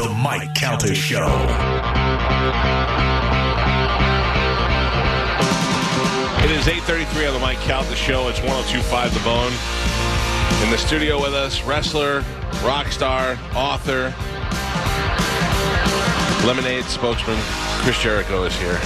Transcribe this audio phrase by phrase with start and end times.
[0.00, 1.26] The Mike Calta Show.
[6.42, 8.28] It is 8.33 on the Mike Calta Show.
[8.28, 9.52] It's 102.5 The Bone.
[10.64, 12.24] In the studio with us, wrestler,
[12.64, 14.14] rock star, author,
[16.46, 17.36] Lemonade spokesman,
[17.82, 18.78] Chris Jericho is here.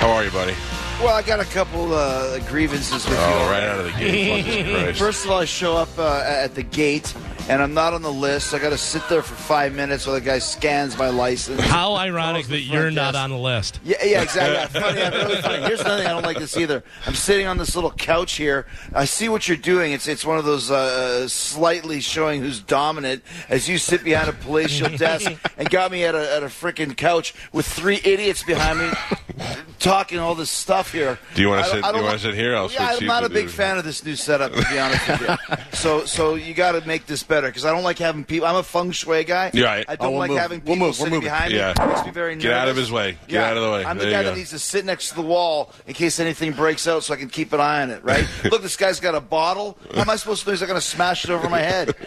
[0.00, 0.54] How are you, buddy?
[0.98, 3.50] Well, I got a couple uh, grievances with Oh, you.
[3.50, 4.96] right out of the gate.
[4.96, 7.14] First of all, I show up uh, at the gate,
[7.50, 8.54] and I'm not on the list.
[8.54, 11.60] I got to sit there for five minutes while the guy scans my license.
[11.60, 13.78] How ironic that you're not on the list.
[13.84, 14.80] Yeah, yeah, exactly.
[14.80, 15.62] Yeah, funny, yeah, really funny.
[15.64, 16.82] Here's another thing I don't like this either.
[17.06, 18.66] I'm sitting on this little couch here.
[18.94, 19.92] I see what you're doing.
[19.92, 24.32] It's it's one of those uh, slightly showing who's dominant as you sit behind a
[24.32, 28.78] palatial desk and got me at a at a freaking couch with three idiots behind
[28.78, 28.90] me
[29.78, 31.18] talking all this stuff here.
[31.34, 32.56] Do you wanna sit- I do you wanna sit here?
[32.56, 35.20] I'll yeah, I'm not a big fan of this new setup to be honest with
[35.20, 35.56] you.
[35.76, 38.48] So so you got to make this better because I don't like having people.
[38.48, 39.50] I'm a feng shui guy.
[39.52, 39.84] You're right.
[39.86, 40.38] I don't Oh, we'll like move.
[40.38, 40.98] having We'll people move.
[40.98, 41.74] We're sitting behind Yeah.
[41.78, 41.84] me.
[41.84, 42.42] It makes me very nervous.
[42.44, 43.18] Get out of his way.
[43.28, 43.84] Get out of the way.
[43.84, 46.52] I'm There the guy that needs to sit next to the wall in case anything
[46.52, 48.26] breaks out so I can keep an eye on it, right?
[48.50, 49.76] Look, this guy's got a bottle.
[49.94, 51.94] How am I supposed to know he's not going to smash it over my head?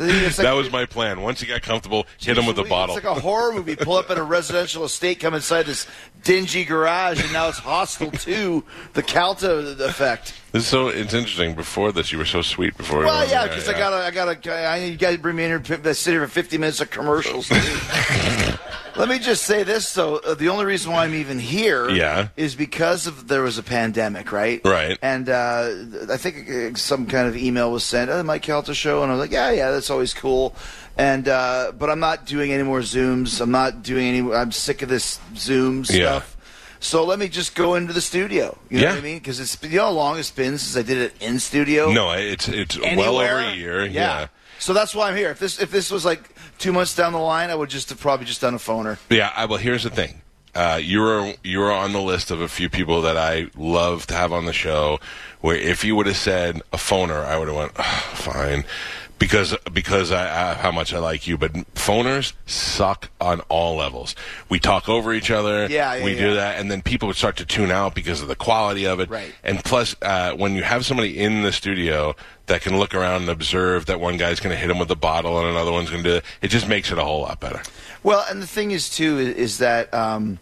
[0.00, 1.20] Like- that was my plan.
[1.20, 2.96] Once he got comfortable, hit him with a bottle.
[2.96, 3.76] it's like a horror movie.
[3.76, 5.86] Pull up at a residential estate, come inside this
[6.22, 10.34] dingy garage, and now it's hostile to the Calta effect.
[10.52, 11.54] This is so it's interesting.
[11.54, 12.76] Before this, you were so sweet.
[12.76, 15.64] Before Well, yeah, because I gotta, I gotta, I, you guys to bring me in
[15.64, 17.50] here, sit here for 50 minutes of commercials.
[18.96, 20.16] Let me just say this, though.
[20.18, 22.28] Uh, the only reason why I'm even here Yeah.
[22.36, 24.60] is because of there was a pandemic, right?
[24.64, 24.98] Right.
[25.00, 25.70] And uh,
[26.10, 29.14] I think uh, some kind of email was sent, oh, Mike Calta show, and I
[29.14, 30.54] was like, yeah, yeah, that's always cool.
[30.98, 33.40] And uh, but I'm not doing any more Zooms.
[33.40, 34.32] I'm not doing any.
[34.34, 36.22] I'm sick of this Zoom Yeah.
[36.82, 38.56] So let me just go into the studio.
[38.70, 38.90] You know Yeah.
[38.90, 39.18] what I mean?
[39.18, 42.10] Because it's you know how long it's been since I did it in studio No,
[42.12, 43.38] it's it's well anywhere.
[43.40, 43.86] over a year.
[43.86, 44.28] Yeah.
[44.58, 45.30] So that's why I'm here.
[45.30, 48.00] If this if this was like two months down the line, I would just have
[48.00, 48.98] probably just done a phoner.
[49.10, 50.22] Yeah, I, well, here's the thing.
[50.54, 54.06] Uh, you were you were on the list of a few people that I love
[54.08, 54.98] to have on the show.
[55.42, 57.84] Where if you would have said a phoner, I would have went "Ugh,
[58.16, 58.64] fine,
[59.20, 61.38] because because I, I how much I like you.
[61.38, 64.16] But phoners suck on all levels.
[64.48, 65.68] We talk over each other.
[65.70, 68.26] Yeah, yeah, we do that, and then people would start to tune out because of
[68.26, 69.08] the quality of it.
[69.08, 69.32] Right.
[69.44, 72.16] And plus, uh, when you have somebody in the studio
[72.46, 74.96] that can look around and observe that one guy's going to hit him with a
[74.96, 77.38] bottle and another one's going to do it, it just makes it a whole lot
[77.38, 77.62] better.
[78.02, 80.38] Well, and the thing is too is, is that um,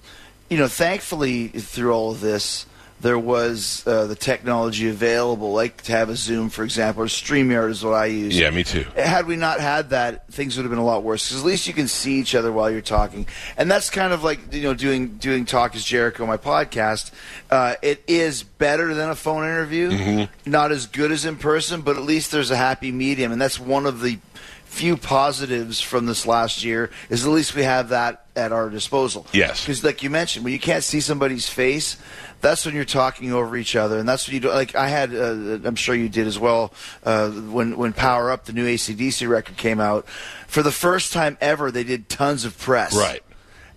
[0.49, 2.65] you know, thankfully through all of this,
[3.01, 7.71] there was uh, the technology available, like to have a Zoom, for example, or Streamyard
[7.71, 8.37] is what I use.
[8.37, 8.85] Yeah, me too.
[8.97, 11.29] Had we not had that, things would have been a lot worse.
[11.29, 13.27] Because at least you can see each other while you're talking,
[13.57, 17.13] and that's kind of like you know doing doing Talk Is Jericho, my podcast.
[17.51, 20.51] Uh, it is better than a phone interview, Mm-hmm.
[20.51, 23.59] not as good as in person, but at least there's a happy medium, and that's
[23.61, 24.19] one of the
[24.65, 26.91] few positives from this last year.
[27.11, 29.27] Is at least we have that at our disposal.
[29.33, 29.63] Yes.
[29.65, 31.97] because like you mentioned, when you can't see somebody's face.
[32.41, 34.50] That's when you're talking over each other, and that's what you do.
[34.50, 36.72] Like I had, uh, I'm sure you did as well.
[37.04, 40.09] Uh, when when Power Up, the new ACDC record came out,
[40.47, 42.97] for the first time ever, they did tons of press.
[42.97, 43.22] Right.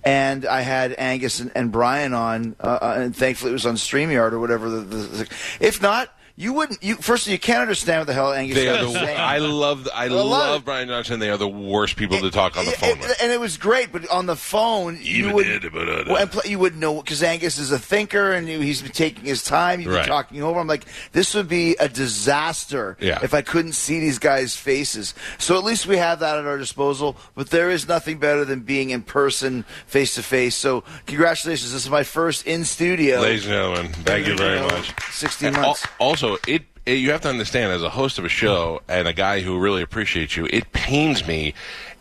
[0.04, 3.76] And I had Angus and, and Brian on, uh, uh, and thankfully it was on
[3.76, 4.70] Streamyard or whatever.
[4.70, 5.30] The, the, the,
[5.60, 6.10] if not,
[6.42, 6.82] you wouldn't.
[6.84, 8.92] You first of all, you can't understand what the hell Angus They are the.
[8.92, 9.20] saying.
[9.20, 9.88] I love.
[9.94, 10.66] I love love.
[10.66, 11.20] Brian Johnson.
[11.20, 13.18] They are the worst people to talk on the It- phone it- with.
[13.22, 16.32] and it was great, but on the phone, you would did, but, uh, well, and
[16.32, 19.44] pl- you would know because Angus is a thinker and he- he's been taking his
[19.44, 19.80] time.
[19.80, 20.08] You've been Right.
[20.08, 20.60] talking over.
[20.60, 23.20] I'm like, this would be a disaster Yeah.
[23.22, 25.14] if I couldn't see these guys' faces.
[25.38, 27.18] So at least we have that at our disposal.
[27.36, 30.56] But there is nothing better than being in person, face to face.
[30.56, 33.22] So congratulations, this is my first in studio.
[33.22, 34.92] Ladies and gentlemen, thank you very much.
[35.12, 35.84] 16 And al- months.
[36.32, 39.14] Also, it, it you have to understand as a host of a show and a
[39.14, 41.54] guy who really appreciates you, it pains me,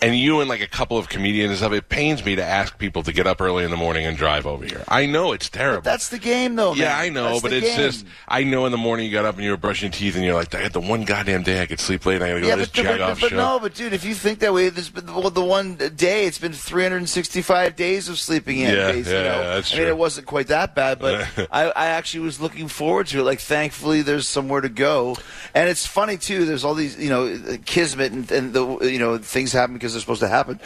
[0.03, 2.78] and you and like a couple of comedians and stuff, it pains me to ask
[2.78, 4.83] people to get up early in the morning and drive over here.
[4.88, 5.83] I know it's terrible.
[5.83, 6.75] That's the game, though.
[6.75, 7.00] yeah, man.
[7.00, 7.77] I know, That's but it's game.
[7.77, 10.25] just I know in the morning you got up and you were brushing teeth and
[10.25, 12.16] you're like, I had the one goddamn day I could sleep late.
[12.16, 14.05] and I gotta go Yeah, to this but, but, off but no, but dude, if
[14.05, 18.19] you think that way, this been the, the one day it's been 365 days of
[18.19, 18.75] sleeping in.
[18.75, 19.41] Yeah, days, yeah, you know?
[19.41, 22.69] yeah, that's I mean, it wasn't quite that bad, but I, I actually was looking
[22.69, 23.22] forward to it.
[23.22, 25.16] Like, thankfully, there's somewhere to go,
[25.54, 26.45] and it's funny too.
[26.45, 30.01] There's all these, you know, kismet and, and the, you know, things happen because they're
[30.01, 30.60] supposed to happen.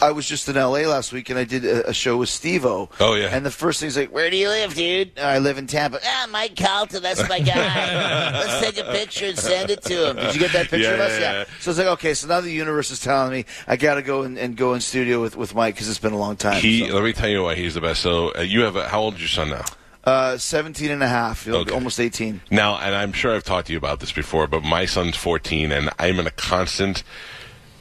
[0.00, 0.86] I was just in L.A.
[0.86, 2.88] last week, and I did a, a show with Steve-O.
[3.00, 3.28] Oh, yeah.
[3.30, 6.00] And the first thing thing's like, "Where do you live, dude?" I live in Tampa.
[6.04, 7.54] Ah, Mike Calta, that's my guy.
[8.32, 10.16] Let's take a picture and send it to him.
[10.16, 11.20] Did you get that picture Yeah, of us?
[11.20, 11.44] yeah, yeah.
[11.60, 14.22] So it's like, okay, so now the universe is telling me I got to go
[14.22, 16.60] and, and go in studio with, with Mike because it's been a long time.
[16.60, 16.94] He, so.
[16.94, 18.00] let me tell you why he's the best.
[18.02, 19.64] So uh, you have a, how old is your son now?
[20.04, 21.72] uh, 17 and a half, Okay.
[21.72, 22.40] almost 18.
[22.50, 25.72] Now, and I'm sure I've talked to you about this before, but my son's 14,
[25.72, 27.02] and I'm in a constant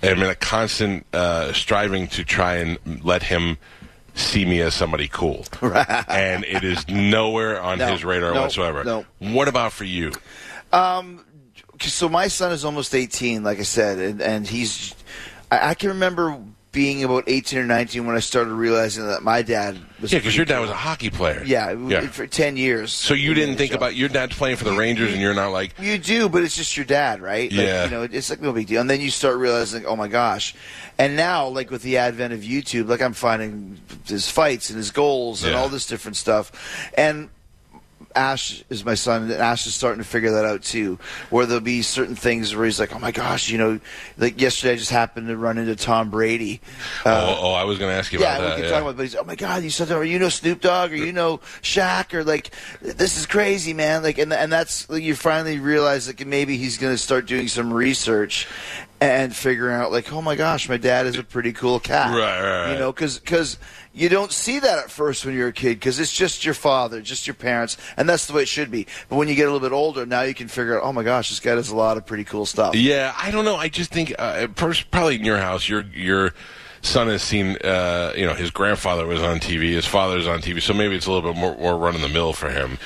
[0.03, 3.57] am in a constant uh, striving to try and let him
[4.15, 8.83] see me as somebody cool, and it is nowhere on No, his radar no, whatsoever.
[8.83, 9.05] no.
[9.19, 10.11] What about for you?
[11.81, 14.93] so my son is almost 18 like i said and, and he's
[15.49, 16.37] I, I can remember
[16.79, 20.33] being about 18 or 19 when i started realizing that my dad was Yeah, because
[20.37, 20.61] your dad cool.
[20.61, 21.43] was a hockey player.
[21.45, 22.07] yeah, yeah.
[22.07, 25.11] for 10 years So you didn't think So- about your dad's playing for the Rangers,
[25.11, 27.51] and you're not like, you do, but it's just your dad, right?
[27.51, 27.83] Like, Yeah.
[27.83, 28.79] You know, it's like no big deal.
[28.79, 30.55] And then you start realizing, oh my gosh.
[30.97, 34.91] And now, like with the advent of YouTube, like I'm finding his fights and his
[34.91, 35.59] goals and Yeah.
[35.59, 36.45] all this different stuff.
[36.97, 37.27] And
[38.19, 40.99] Ash is my son, and Ash is starting to figure that out too.
[41.29, 43.79] Where there'll be certain things where he's like, "Oh my gosh," you know,
[44.17, 46.59] like yesterday I just happened to run into Tom Brady.
[47.05, 48.69] Uh, oh, oh, I was going to ask you yeah, about we can yeah.
[48.71, 48.97] talk about.
[48.97, 51.37] But he's, oh my god, you said, or you know Snoop Dogg, or you know
[51.61, 52.51] Shaq, or like
[52.81, 54.03] this is crazy, man.
[54.03, 57.47] Like, and and that's like, you finally realize that maybe he's going to start doing
[57.47, 58.47] some research
[59.01, 62.41] and figuring out like, oh my gosh, my dad is a pretty cool cat, Right,
[62.41, 62.73] right, right.
[62.73, 63.57] You know, because because
[63.93, 67.01] you don't see that at first when you're a kid because it's just your father,
[67.01, 68.87] just your parents, and that's the way it should be.
[69.07, 71.03] But when you get a little bit older, now you can figure out, oh my
[71.03, 72.75] gosh, this guy does a lot of pretty cool stuff.
[72.75, 73.55] Yeah, I don't know.
[73.55, 76.33] I just think uh, first, probably in your house, your your
[76.81, 77.57] son has seen.
[77.63, 81.05] Uh, you know, his grandfather was on TV, his father's on TV, so maybe it's
[81.05, 82.77] a little bit more, more run of the mill for him.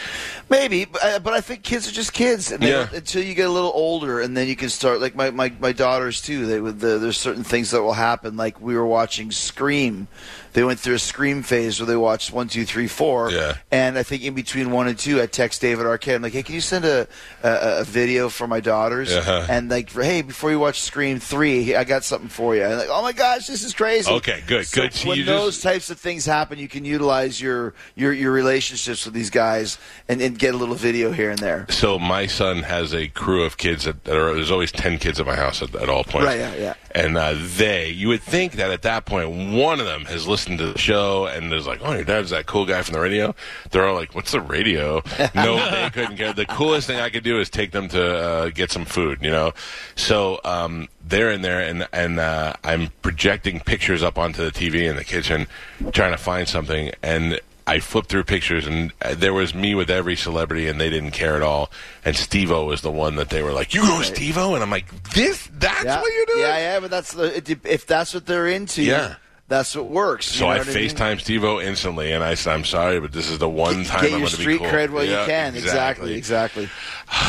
[0.50, 2.88] Maybe, but I, but I think kids are just kids, and Yeah.
[2.94, 5.00] until you get a little older, and then you can start.
[5.02, 6.46] Like my, my, my daughters too.
[6.46, 8.36] They would the, there's certain things that will happen.
[8.38, 10.08] Like we were watching Scream.
[10.54, 13.32] They went through a Scream phase where they watched one, two, three, four.
[13.32, 13.58] Yeah.
[13.72, 16.16] And I think in between one and two, I text David Arquette.
[16.16, 17.08] I'm like, hey, can you send a
[17.44, 19.12] a, a video for my daughters?
[19.12, 19.48] Uh-huh.
[19.50, 22.64] And like, hey, before you watch Scream three, I got something for you.
[22.64, 24.12] And like, oh my gosh, this is crazy.
[24.12, 24.94] Okay, good, So good.
[25.08, 29.06] When you those just- types of things happen, you can utilize your your your relationships
[29.06, 29.78] with these guys
[30.08, 31.66] and, and get a little video here and there.
[31.70, 34.34] So my son has a crew of kids that, that are.
[34.34, 36.28] There's always ten kids at my house at, at all points.
[36.28, 36.74] Right, yeah, yeah.
[36.92, 40.43] And uh, they, you would think that at that point, one of them has listened
[40.46, 43.36] to the show and is like, "Oh, your dad's that cool guy from the radio."
[43.72, 45.02] They're all like, "What's the radio?"
[45.36, 46.36] no, they couldn't get.
[46.36, 49.20] The coolest thing I could do is take them to uh, get some food.
[49.22, 49.54] You know,
[49.96, 54.90] so um, they're in there, and and uh, I'm projecting pictures up onto the TV
[54.90, 55.48] in the kitchen,
[55.92, 59.90] trying to find something, and I flipped through pictures, and uh, there was me with
[59.90, 61.72] every celebrity, and they didn't care at all.
[62.04, 64.92] And Steve-O was the one that they were like, "You go, Steve-O," and I'm like,
[65.14, 65.50] "This?
[65.54, 66.02] That's yeah.
[66.02, 68.84] what you're doing?" Yeah, yeah, but that's the if that's what they're into.
[68.84, 69.16] Yeah.
[69.54, 70.26] That's what works.
[70.26, 70.66] So I mean?
[70.66, 74.14] FaceTime Steve-O instantly, and I said, "I'm sorry, but this is the one time Get
[74.14, 75.56] I'm going to be cool." Get street cred while Yeah, you can.
[75.56, 76.70] Exactly, exactly.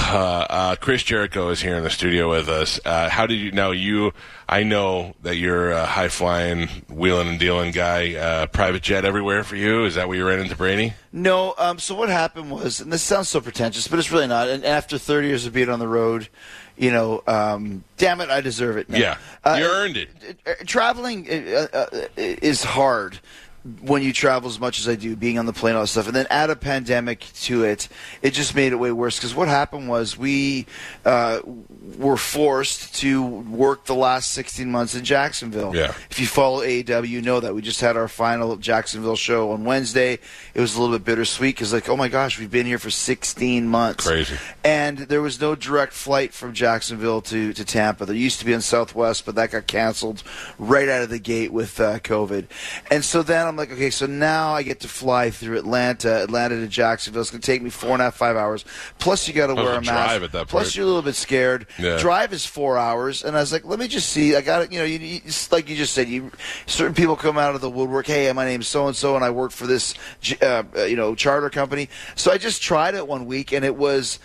[0.07, 2.79] Uh, uh, Chris Jericho is here in the studio with us.
[2.85, 4.13] Uh, how did you know you?
[4.49, 8.15] I know that you're a high flying, wheeling and dealing guy.
[8.15, 9.85] Uh, private jet everywhere for you.
[9.85, 10.95] Is that what you ran into Brady?
[11.13, 14.49] No, um, so what happened was, and this sounds so pretentious, but it's really not.
[14.49, 16.29] And after 30 years of being on the road,
[16.77, 18.89] you know, um, damn it, I deserve it.
[18.91, 18.99] now.
[18.99, 20.09] Yeah, Uh, you earned it.
[20.47, 21.87] uh, traveling uh, uh,
[22.17, 23.19] is hard
[23.81, 26.07] when you travel as much as I do, being on the plane, all that stuff,
[26.07, 27.89] and then add a pandemic to it,
[28.21, 29.17] it just made it way worse.
[29.17, 30.67] Because what happened was we
[31.07, 31.41] uh,
[31.97, 35.75] were forced to work the last 16 months in Jacksonville.
[35.75, 35.95] Yeah.
[36.11, 39.65] If you follow AEW, you know that we just had our final Jacksonville show on
[39.65, 40.19] Wednesday.
[40.53, 42.91] It was a little bit bittersweet because, like, oh my gosh, we've been here for
[42.91, 44.07] 16 months.
[44.07, 44.37] Crazy.
[44.63, 48.05] And there was no direct flight from Jacksonville to, to Tampa.
[48.05, 50.23] There used to be in Southwest, but that got canceled
[50.59, 52.47] right out of the gate with uh, COVID.
[52.91, 56.57] And so then I'm like, okay, so now I get to fly through Atlanta, Atlanta
[56.57, 57.23] to Jacksonville.
[57.23, 58.65] It's going to take me four and a half, five hours.
[58.99, 59.85] Plus, you got to wear a mask.
[59.85, 61.67] drive at that Plus, you're a little bit scared.
[61.79, 61.99] Yeah.
[61.99, 64.37] Drive is four hours, and I was like, let me just see.
[64.37, 64.73] I got it.
[64.73, 66.31] You know, you, you, like you just said, you
[66.67, 68.07] certain people come out of the woodwork.
[68.07, 69.95] Hey, my name's so and so, and I work for this,
[70.43, 71.89] uh, uh, you know, charter company.
[72.15, 74.19] So I just tried it one week, and it was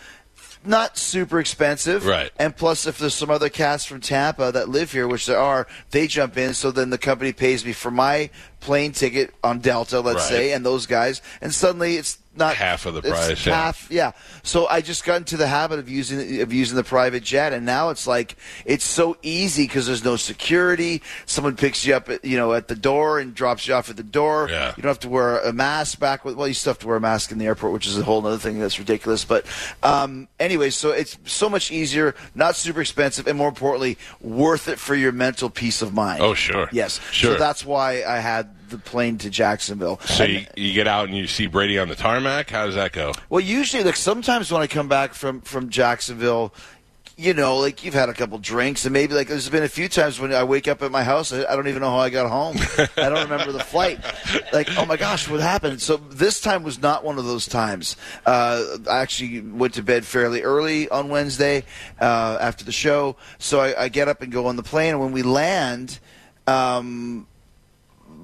[0.70, 2.06] not super expensive.
[2.06, 2.32] Right.
[2.38, 5.68] And plus, if there's some other cats from Tampa that live here, which there are,
[5.90, 6.54] they jump in.
[6.54, 10.30] So then the company pays me for my plane ticket on Delta, let's Right.
[10.30, 13.54] say, and those guys, and suddenly it's not Half of the price, yeah.
[13.54, 14.12] Half, yeah.
[14.44, 17.66] So I just got into the habit of using of using the private jet, and
[17.66, 21.02] now it's like it's so easy because there's no security.
[21.26, 23.98] Someone picks you up, at, you know, at the door and drops you off at
[23.98, 24.48] the door.
[24.50, 24.74] Yeah.
[24.76, 26.36] You don't have to wear a mask back with.
[26.36, 28.26] Well, you still have to wear a mask in the airport, which is a whole
[28.26, 29.26] other thing that's ridiculous.
[29.26, 29.46] But
[29.84, 34.80] um, anyway, so it's so much easier, not super expensive, and more importantly, worth it
[34.80, 36.22] for your mental peace of mind.
[36.22, 36.70] Oh, sure.
[36.72, 37.00] Yes.
[37.12, 37.34] Sure.
[37.34, 40.00] So that's why I had the plane to Jacksonville.
[40.02, 42.50] So you, you get out and you see Brady on the tarmac.
[42.50, 43.14] How does that go?
[43.30, 46.54] Well, usually, like sometimes when I come back from from Jacksonville,
[47.20, 49.90] you know, like you've had a couple drinks, and maybe like there's been a few
[49.90, 52.10] times when I wake up at my house, I, I don't even know how I
[52.10, 52.56] got home.
[52.96, 54.00] I don't remember the flight.
[54.54, 55.82] like, oh my gosh, what happened?
[55.82, 57.98] So this time was not one of those times.
[58.26, 61.66] Uh, I actually went to bed fairly early on Wednesday
[62.00, 64.92] uh, after the show, so I, I get up and go on the plane.
[64.92, 66.00] And when we land,
[66.48, 67.28] um,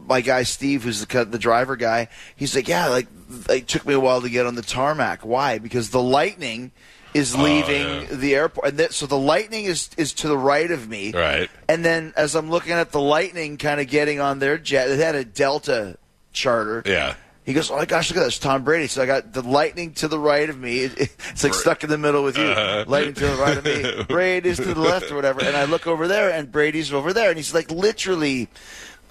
[0.07, 3.07] my guy Steve, who's the the driver guy, he's like, yeah, like
[3.49, 5.25] it took me a while to get on the tarmac.
[5.25, 5.57] Why?
[5.59, 6.71] Because the lightning
[7.13, 8.15] is leaving Oh, yeah.
[8.15, 11.11] the airport, and that, so the lightning is is to the right of me.
[11.11, 11.49] Right.
[11.69, 14.97] And then as I'm looking at the lightning, kind of getting on their jet, they
[14.97, 15.97] had a Delta
[16.33, 16.83] charter.
[16.85, 17.15] Yeah.
[17.45, 19.93] He goes, "Oh my gosh, look at this, Tom Brady." So I got the lightning
[19.93, 20.79] to the right of me.
[20.79, 22.43] It's like stuck in the middle with you.
[22.43, 22.85] Uh-huh.
[22.87, 24.03] Lightning to the right of me.
[24.09, 25.41] Brady's to the left or whatever.
[25.41, 28.49] And I look over there, and Brady's over there, and he's like literally,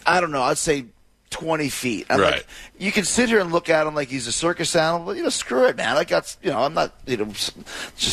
[0.07, 0.87] I don't know, I'd say.
[1.31, 2.07] 20 feet.
[2.11, 2.33] I'm Right.
[2.35, 2.47] like,
[2.79, 5.25] you can sit here and look at him like he's a circus animal, but you
[5.25, 5.97] know, screw it, man.
[5.97, 7.55] I got, you know, I'm not, you know, just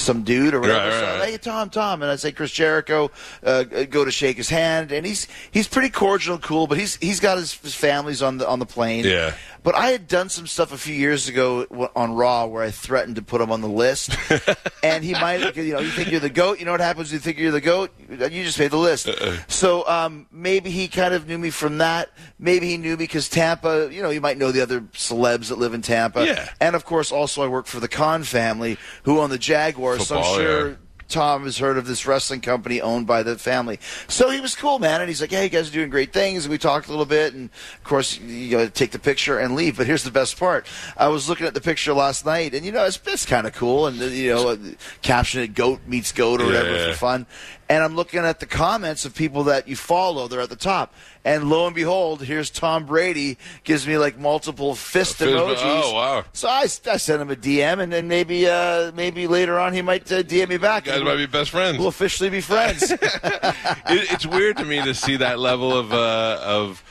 [0.04, 0.90] some dude or whatever.
[0.90, 3.12] Right, right, So, hey, Tom, Tom, and I say Chris Jericho,
[3.44, 6.96] uh, go to shake his hand, and he's he's pretty cordial and cool, but he's
[6.96, 9.06] he's got his, his families on the on the plane.
[9.06, 9.36] Yeah.
[9.64, 13.18] But I had done some stuff a few years ago on Raw where I threatened
[13.18, 14.16] to put him on the list,
[14.84, 16.60] and he might, you know, you think you're the goat.
[16.60, 17.14] You know what happens?
[17.14, 17.92] You think you're the goat.
[18.10, 19.08] You just made the list.
[19.08, 19.38] Uh-uh.
[19.48, 22.10] So um, maybe he kind of knew me from that.
[22.40, 23.90] Maybe he knew me because Tampa.
[23.92, 26.26] You know, you might know the other celebs that live in Tampa.
[26.26, 26.50] Yeah.
[26.60, 30.08] And of course, also I work for the Khan family, who own the Jaguars.
[30.08, 30.70] so I'm sure.
[30.70, 30.76] yeah.
[31.12, 33.80] Tom has heard of this wrestling company owned by the family.
[34.08, 35.02] So he was cool, man.
[35.02, 36.46] And he's like, hey, you guys are doing great things.
[36.46, 37.34] And we talked a little bit.
[37.34, 39.78] And of course, you to take the picture and leave.
[39.78, 40.66] But here's the best part.
[40.98, 43.54] I was looking at the picture last night, and, you know, it's, it's kind of
[43.54, 43.88] cool.
[43.88, 44.58] And, you know,
[45.02, 46.92] caption it goat meets goat or whatever Yeah.
[46.94, 47.26] for fun.
[47.72, 50.28] And I'm looking at the comments of people that you follow.
[50.28, 50.94] They're at the top.
[51.24, 55.62] And lo and behold, here's Tom Brady gives me like multiple fist Fist- emojis.
[55.64, 56.26] oh, wow.
[56.34, 59.82] So I, I sent him a DM, and then maybe uh, maybe later on he
[59.82, 60.86] might uh, DM me back.
[60.86, 61.78] You guys might be best friends.
[61.78, 62.92] We'll officially be friends.
[62.92, 63.00] it,
[63.88, 66.84] it's weird to me to see that level of uh, of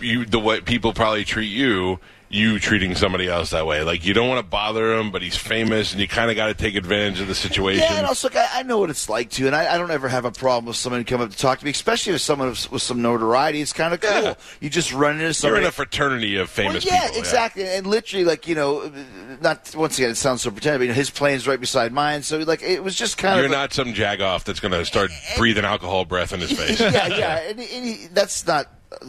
[0.00, 1.98] you the way people probably treat you.
[2.30, 5.34] You treating somebody else that way, like you don't want to bother him, but he's
[5.36, 7.82] famous, and you kind of got to take advantage of the situation.
[7.88, 10.08] yeah, and also, I, I know what it's like to, and I, I don't ever
[10.08, 12.70] have a problem with someone coming up to talk to me, especially if someone with,
[12.70, 13.62] with some notoriety.
[13.62, 14.10] It's kind of cool.
[14.22, 14.34] Yeah.
[14.60, 17.18] You just run into You're in a fraternity of Well, famous yeah, people.
[17.20, 18.92] exactly, and literally, like you know,
[19.40, 22.22] not once again, it sounds so pretend, but you know, his plane's right beside mine,
[22.22, 23.52] so like it was just kind of You're of.
[23.52, 26.78] not some jagoff that's going to start breathing alcohol breath in his face.
[26.78, 28.66] yeah, yeah, and, and he, that's not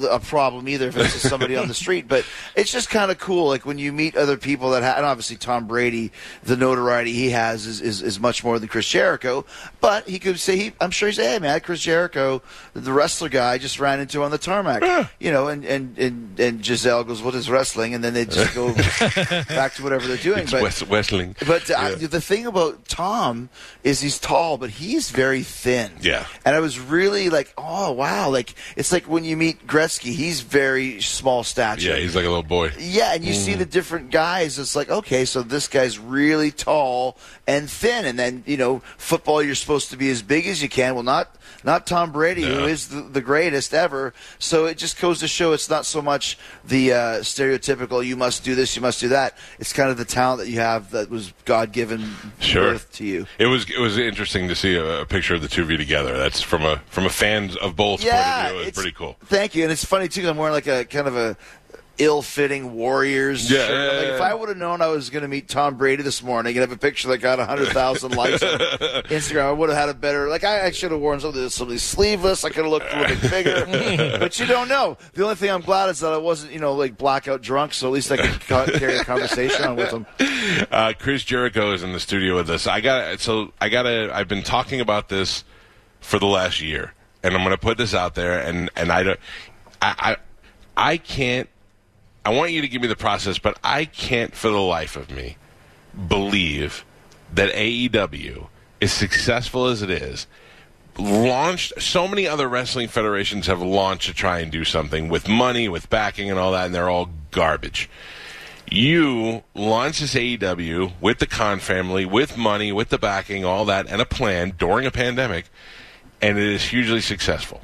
[0.10, 2.08] a problem either if it's just somebody on the street.
[2.08, 5.06] But it's just kind of cool, like when you meet other people that, ha- and
[5.06, 6.12] obviously Tom Brady,
[6.44, 9.46] the notoriety he has is, is, is much more than Chris Jericho.
[9.80, 12.42] But he could say, he, I'm sure he's, hey man, Chris Jericho,
[12.74, 16.40] the wrestler guy, I just ran into on the tarmac, you know, and and and
[16.40, 17.94] and Gisele goes, what is wrestling?
[17.94, 18.74] And then they just go
[19.48, 20.40] back to whatever they're doing.
[20.40, 21.36] It's but West, Westling.
[21.48, 22.08] but uh, Yeah.
[22.08, 23.50] the thing about Tom
[23.84, 25.92] is he's tall, but he's very thin.
[26.02, 26.26] Yeah.
[26.46, 30.42] And I was really like, oh wow, like it's like when you meet Gretzky, he's
[30.42, 31.90] very small stature.
[31.90, 32.72] yeah, he's like a little boy.
[32.80, 33.60] Yeah, and you see Mm.
[33.60, 34.58] the different guys.
[34.58, 39.44] It's like, okay, so this guy's really tall and thin, and then you know, football,
[39.44, 40.96] you're supposed to be as big as you can.
[40.96, 42.66] Well, not not Tom Brady, who No.
[42.68, 44.14] is the, the greatest ever.
[44.40, 48.44] So it just goes to show it's not so much the uh, stereotypical "you must
[48.44, 51.10] do this, you must do that." It's kind of the talent that you have that
[51.10, 52.72] was God given Sure.
[52.74, 53.26] birth to you.
[53.40, 55.78] It was it was interesting to see a, a picture of the two of you
[55.78, 56.18] together.
[56.18, 58.56] That's from a from a fans of both point of view.
[58.56, 59.16] It was it's pretty cool.
[59.26, 60.22] Thank you, and it's funny too.
[60.22, 61.38] 'cause I'm wearing like a kind of a
[61.98, 63.72] ill-fitting Warriors Yeah, shirt.
[63.72, 64.22] yeah, Like, yeah, if.
[64.22, 66.72] I would have known I was going to meet Tom Brady this morning and have
[66.72, 68.58] a picture that got hundred thousand likes on
[69.10, 70.30] Instagram, I would have had a better.
[70.30, 72.46] Like I, I should have worn something something sleeveless.
[72.46, 74.98] I could have looked a little bit bigger, but you don't know.
[75.14, 77.74] The only thing I'm glad is that I wasn't, you know, like blackout drunk.
[77.74, 80.06] So at least I could ca- carry a conversation on with him.
[80.72, 82.66] Uh, Chris Jericho is in the studio with us.
[82.66, 84.10] I got so I got to.
[84.14, 85.44] I've been talking about this
[86.00, 88.40] for the last year, and I'm going to put this out there.
[88.40, 89.20] And and I don't.
[89.82, 90.18] I
[90.78, 91.50] I, I can't.
[92.26, 95.10] I want you to give me the process, but I can't for the life of
[95.10, 95.38] me
[96.08, 96.86] believe
[97.34, 98.48] that AEW,
[98.82, 100.28] as successful as it is,
[100.98, 105.70] launched so many other wrestling federations have launched to try and do something with money,
[105.70, 107.90] with backing, and all that, and they're all garbage.
[108.72, 113.88] You launched this AEW with the Khan family, with money, with the backing, all that,
[113.88, 115.46] and a plan during a pandemic,
[116.22, 117.62] and it is hugely successful.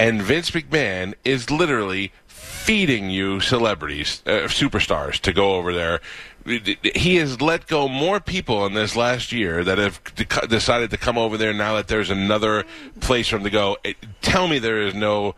[0.00, 6.00] And Vince McMahon is literally feeding you celebrities, uh, superstars, to go over there.
[6.94, 10.96] He has let go more people in this last year that have de- decided to
[10.96, 12.64] come over there now that there's another
[13.00, 13.76] place for them to go.
[13.84, 15.34] It, tell me there is no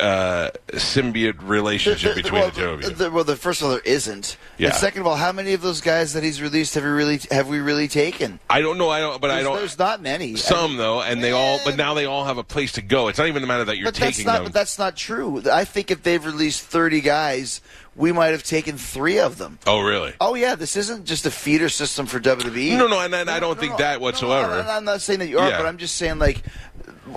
[0.00, 2.90] uh, symbiote relationship The- the- between well, the two of you.
[2.90, 4.36] the- well, the first of all, there isn't.
[4.58, 4.68] Yeah.
[4.68, 7.20] And second of all, how many of those guys that he's released have we really
[7.30, 8.38] have we really taken?
[8.50, 8.88] I don't know.
[8.88, 9.20] I don't.
[9.20, 9.56] But I don't.
[9.56, 10.36] there's not many.
[10.36, 11.60] Some though, and they all.
[11.64, 13.08] But now they all have a place to go.
[13.08, 14.34] It's not even a matter that you're but that's taking not.
[14.36, 14.44] them.
[14.44, 15.42] But that's not true.
[15.50, 17.60] I think if they've released 30 guys,
[17.96, 19.58] we might have taken three of them.
[19.66, 20.12] oh, really?
[20.20, 22.76] Oh yeah, this isn't just a feeder system for WWE.
[22.76, 24.52] No, no, and, and I don't No, think no, that whatsoever.
[24.52, 25.58] I'm, I'm not saying that you are, Yeah.
[25.58, 26.42] but I'm just saying like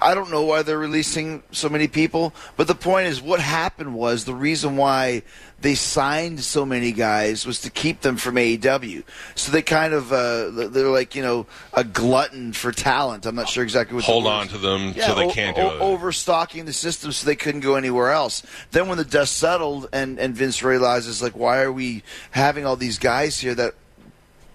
[0.02, 2.34] I don't know why they're releasing so many people.
[2.56, 5.24] But the point is, what happened was the reason why
[5.62, 9.04] they signed so many guys was to keep them from AEW.
[9.36, 13.26] So they kind of uh, they're like you know a glutton for talent.
[13.26, 14.06] I'm not sure exactly what.
[14.06, 15.82] Hold on to them Yeah, so they o- can't do o- it.
[15.82, 18.44] overstocking the system so they couldn't go anywhere else.
[18.72, 22.76] Then when the dust settled and and Vince realizes like why are we having all
[22.76, 23.74] these guys here that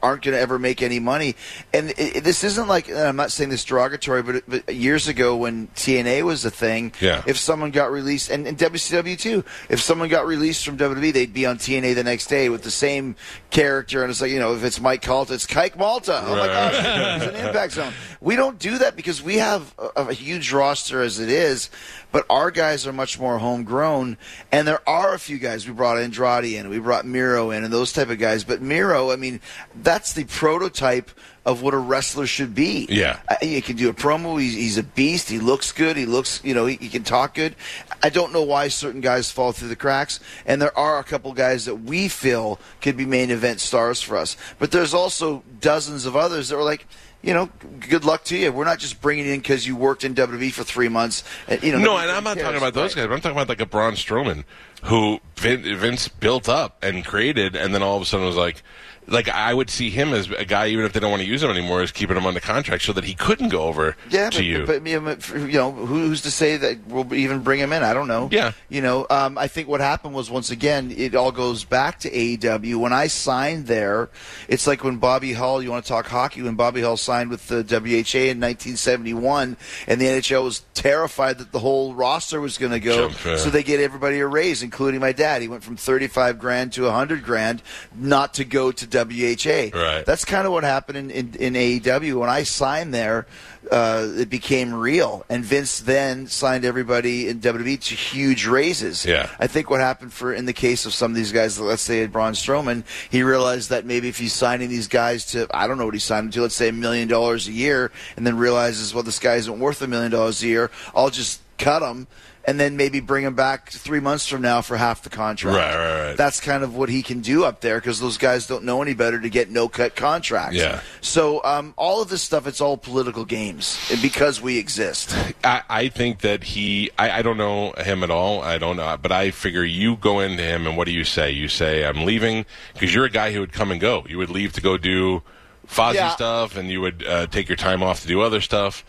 [0.04, 1.34] aren't going to ever make any money.
[1.72, 5.08] And it, it- this isn't like and I'm not saying this derogatory, but, but years
[5.08, 7.22] ago when TNA was a thing, Yeah.
[7.26, 11.32] if someone got released, and, and WCW too, if someone got released from WWE, they'd
[11.34, 13.16] be on TNA the next day with the same
[13.50, 16.22] character, and it's like you know, if it's Mike Calta, it's Kike Malta.
[16.24, 16.74] Oh my gosh,
[17.22, 17.92] he's an Impact Zone.
[18.20, 21.70] We don't do that because we have a, a huge roster as it is.
[22.14, 24.18] But our guys are much more homegrown,
[24.52, 25.66] and there are a few guys.
[25.66, 28.44] We brought Andrade in, we brought Miro in, and those type of guys.
[28.44, 29.40] But Miro, I mean,
[29.82, 31.10] that's the prototype
[31.44, 32.86] of what a wrestler should be.
[32.88, 33.18] Yeah.
[33.28, 34.40] Uh, He can do a promo.
[34.40, 35.28] He's, he's a beast.
[35.28, 35.96] He looks good.
[35.96, 37.56] He looks, you know, he, he can talk good.
[38.00, 41.32] I don't know why certain guys fall through the cracks, and there are a couple
[41.32, 44.36] guys that we feel could be main event stars for us.
[44.60, 46.86] But there's also dozens of others that are like.
[47.24, 47.48] You know,
[47.88, 48.52] good luck to you.
[48.52, 51.24] We're not just bringing in because you worked in WWE for three months.
[51.48, 52.44] And, you know, No, and I'm not cares.
[52.44, 53.02] talking about those Right.
[53.02, 53.08] guys.
[53.08, 54.44] But I'm talking about like a Braun Strowman,
[54.82, 58.62] who Vince built up and created, and then all of a sudden was like,
[59.06, 61.42] like I would see him as a guy, even if they don't want to use
[61.42, 64.30] him anymore, is keeping him on the contract so that he couldn't go over Yeah,
[64.30, 64.66] to but, you.
[64.66, 67.82] but you know, who's to say that we'll even bring him in?
[67.82, 68.28] I don't know.
[68.32, 68.52] Yeah.
[68.68, 72.10] you know, um, I think what happened was once again, it all goes back to
[72.10, 72.76] AEW.
[72.76, 74.08] When I signed there,
[74.48, 75.62] it's like when Bobby Hull.
[75.62, 76.42] You want to talk hockey?
[76.42, 79.56] When Bobby Hull signed with the WHA in 1971,
[79.86, 83.50] and the NHL was terrified that the whole roster was going to go, Jump, so
[83.50, 85.42] they get everybody a raise, including my dad.
[85.42, 87.62] He went from 35 grand to 100 grand,
[87.96, 89.76] not to go to WHA.
[89.76, 90.06] Right.
[90.06, 92.20] That's kind of what happened in, in, in AEW.
[92.20, 93.26] When I signed there,
[93.70, 95.24] uh, it became real.
[95.28, 99.04] And Vince then signed everybody in WWE to huge raises.
[99.04, 99.30] Yeah.
[99.38, 102.06] I think what happened for in the case of some of these guys, let's say
[102.06, 105.86] Braun Strowman, he realized that maybe if he's signing these guys to, I don't know
[105.86, 109.02] what he's signing to, let's say a million dollars a year, and then realizes, well,
[109.02, 112.06] this guy isn't worth a million dollars a year, I'll just cut him.
[112.46, 115.56] And then maybe bring him back three months from now for half the contract.
[115.56, 116.16] Right, right, right.
[116.16, 118.92] That's kind of what he can do up there because those guys don't know any
[118.92, 120.56] better to get no cut contracts.
[120.56, 120.80] Yeah.
[121.00, 125.16] So um, all of this stuff, it's all political games, and because we exist.
[125.44, 126.90] I, I think that he.
[126.98, 128.42] I, I don't know him at all.
[128.42, 131.30] I don't know, but I figure you go into him and what do you say?
[131.30, 134.04] You say I'm leaving because you're a guy who would come and go.
[134.06, 135.22] You would leave to go do
[135.66, 136.10] Fozzy Yeah.
[136.10, 138.84] stuff, and you would uh, take your time off to do other stuff.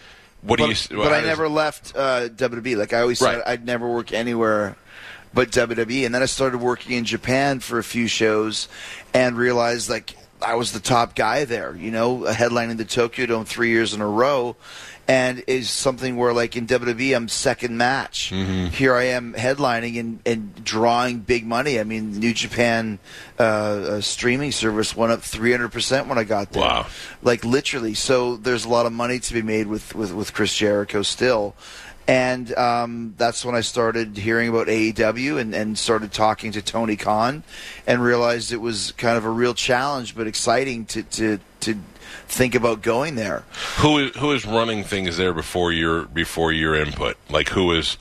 [0.46, 0.98] What do But, you?
[0.98, 2.78] but I never left uh, WWE.
[2.78, 3.36] Like I always Right.
[3.36, 4.76] said, I'd never work anywhere
[5.34, 6.06] but WWE.
[6.06, 8.68] And then I started working in Japan for a few shows,
[9.14, 11.76] and realized like I was the top guy there.
[11.76, 14.56] You know, headlining the Tokyo Dome three years in a row.
[15.08, 18.32] And is something where, like in WWE, I'm second match.
[18.34, 18.68] Mm-hmm.
[18.70, 21.80] Here I am headlining and, and drawing big money.
[21.80, 22.98] I mean, New Japan
[23.38, 26.88] uh, uh, streaming service went up 300% when I got there Wow.
[27.22, 27.94] like literally.
[27.94, 31.54] So there's a lot of money to be made with with, with Chris Jericho still.
[32.08, 36.96] And um, that's when I started hearing about AEW and, and started talking to Tony
[36.96, 37.44] Khan
[37.88, 41.80] and realized it was kind of a real challenge but exciting to, to, to
[42.28, 43.44] think about going there.
[43.78, 47.18] Who is who is running things there before your before your input?
[47.30, 47.98] Like who is?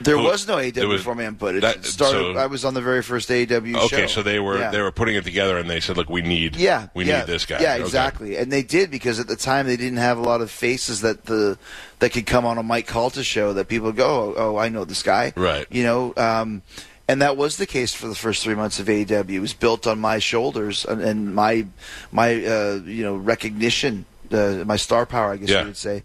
[0.00, 1.56] There who- was no AEW before my input.
[1.56, 2.34] It that- started.
[2.34, 3.84] so- I was on the very first AEW show.
[3.86, 4.70] Okay, so they were Yeah.
[4.70, 7.26] they were putting it together, and they said, "Look, we need Yeah, we yeah, need
[7.26, 7.82] this guy." Yeah, Okay.
[7.84, 8.36] exactly.
[8.36, 11.26] And they did because at the time they didn't have a lot of faces that
[11.26, 11.58] the
[11.98, 14.84] that could come on a Mike Calta show that people go, oh, oh, I know
[14.84, 15.32] this guy.
[15.34, 15.66] Right.
[15.68, 16.62] You know, um,
[17.08, 19.30] and that was the case for the first three months of AEW.
[19.36, 21.66] It was built on my shoulders and, and my
[22.12, 25.60] my uh, you know recognition, uh, my star power, I guess Yeah.
[25.62, 26.02] you would say.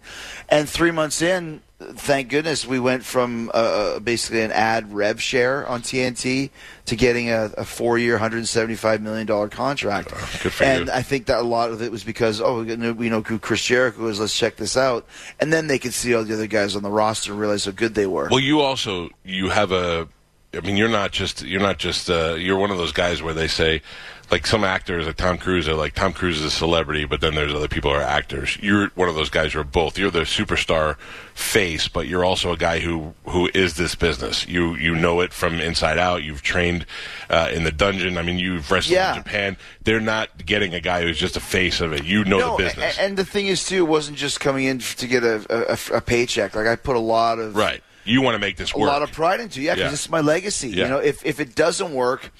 [0.48, 1.60] And three months in.
[1.80, 6.50] Thank goodness we went from uh, basically an ad rev share on TNT
[6.86, 10.10] to getting a, a four-year, $175 million contract.
[10.10, 10.92] for and you.
[10.92, 13.40] I think that a lot of it was because oh we know, we know who
[13.40, 14.20] Chris Jericho is.
[14.20, 15.04] Let's check this out,
[15.40, 17.72] and then they could see all the other guys on the roster and realize how
[17.72, 18.28] good they were.
[18.30, 20.08] Well, you also you have a
[20.56, 23.34] I mean, you're not just you're not just uh, you're one of those guys where
[23.34, 23.82] they say,
[24.30, 27.34] like some actors, like Tom Cruise, are like Tom Cruise is a celebrity, but then
[27.34, 28.56] there's other people who are actors.
[28.60, 29.98] You're one of those guys who are both.
[29.98, 30.98] You're the superstar
[31.34, 34.46] face, but you're also a guy who who is this business.
[34.48, 36.22] You you know it from inside out.
[36.22, 36.86] You've trained
[37.30, 38.16] uh, in the dungeon.
[38.18, 39.16] I mean, you've wrestled Yeah.
[39.16, 39.56] in Japan.
[39.82, 42.04] They're not getting a guy who's just a face of it.
[42.04, 44.78] You know no, the business, and the thing is too, it wasn't just coming in
[44.78, 45.44] to get a,
[45.92, 46.54] a, a paycheck.
[46.54, 47.82] Like I put a lot of right?
[48.06, 49.60] You want to make this a lot of pride into.
[49.62, 49.90] Yeah, because Yeah.
[49.90, 50.68] this is my legacy.
[50.70, 50.84] Yeah.
[50.84, 52.30] You know, if if it doesn't work,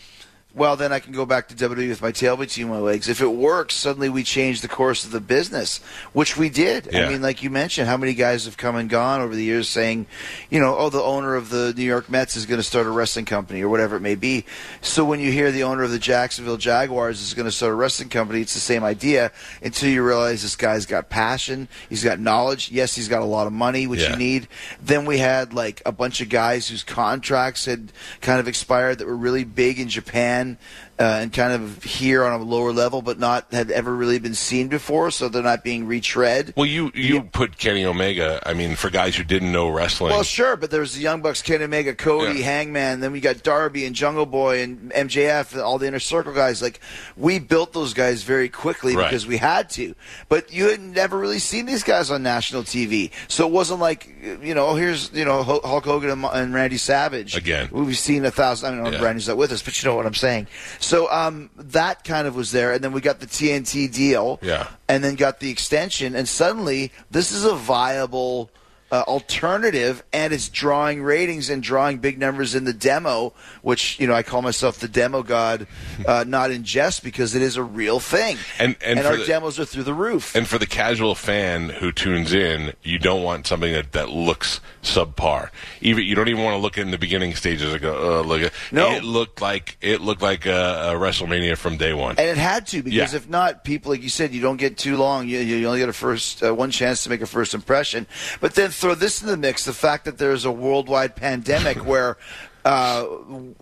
[0.55, 3.09] well, then I can go back to WWE with my tail between my legs.
[3.09, 5.79] If it works, suddenly we change the course of the business,
[6.12, 6.88] which we did.
[6.93, 7.07] Yeah.
[7.07, 9.69] I mean, like you mentioned, how many guys have come and gone over the years
[9.69, 10.07] saying,
[10.51, 12.90] you know, oh, the owner of the New York Mets is going to start a
[12.90, 14.45] wrestling company or whatever it may be.
[14.81, 17.77] So when you hear the owner of the Jacksonville Jaguars is going to start a
[17.77, 22.21] wrestling company, it's the same idea until you realize this guy's got passion, he's got
[22.21, 22.71] knowledge.
[22.71, 24.11] Yes, he's got a lot of money, which Yeah.
[24.11, 24.49] you need.
[24.81, 27.90] Then we had like a bunch of guys whose contracts had
[28.21, 30.57] kind of expired that were really big in Japan and
[30.99, 34.35] uh, and kind of here on a lower level, but not had ever really been
[34.35, 36.53] seen before, so they're not being retread.
[36.57, 38.41] Well, you you put Kenny Omega.
[38.47, 41.43] I mean, for guys who didn't know wrestling, Well, sure, but there's the Young Bucks,
[41.43, 42.45] Kenny Omega, Cody, Yeah.
[42.45, 43.01] Hangman.
[43.01, 46.63] Then we got Darby and Jungle Boy and MJF, and all the inner circle guys.
[46.63, 46.81] Like
[47.17, 49.09] we built those guys very quickly Right.
[49.11, 49.95] because we had to.
[50.29, 54.09] But you had never really seen these guys on national TV, so it wasn't like
[54.43, 57.69] you know, oh, here's you know Hulk Hulk Hogan and, and Randy Savage Again.
[57.73, 58.79] We've seen a thousand.
[58.79, 59.03] I mean, Yeah.
[59.03, 60.47] Randy's not with us, but you know what I'm saying.
[60.85, 64.68] So um, that kind of was there, and then we got the TNT deal Yeah.
[64.88, 68.51] and then got the extension, and suddenly this is a viable
[68.92, 74.07] uh, alternative, and it's drawing ratings and drawing big numbers in the demo, which you
[74.07, 75.66] know I call myself the demo god,
[76.07, 79.25] uh, not in jest because it is a real thing, And- and for our the-
[79.27, 80.37] demos are through the roof.
[80.37, 84.61] And for the casual fan who tunes in, you don't want something that, that looks
[84.85, 85.51] subpar.
[85.81, 88.42] Even you don't even want to look in the beginning stages and go, "Oh, look
[88.42, 88.90] at." No.
[88.92, 92.16] it looked like it looked like a, a WrestleMania from day one.
[92.18, 93.16] And it had to because Yeah.
[93.16, 95.29] if not, people like you said, you don't get too long.
[95.29, 98.07] You, you only get a first uh, one chance to make a first impression.
[98.40, 102.16] But then throw this in the mix: the fact that there's a worldwide pandemic where.
[102.64, 103.07] Uh,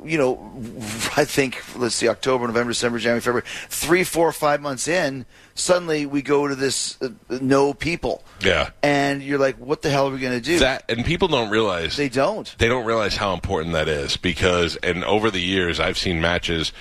[0.05, 0.53] you know,
[1.17, 6.07] I think let's see, October, November, December, January, February, three, four, five months in, suddenly
[6.07, 7.09] we go to this uh,
[7.41, 10.59] no people, yeah, and you're like, what the hell are we going to do?
[10.61, 12.55] that and people don't realize they don't.
[12.59, 16.73] they don't realize how important that is because and over the years I've seen matches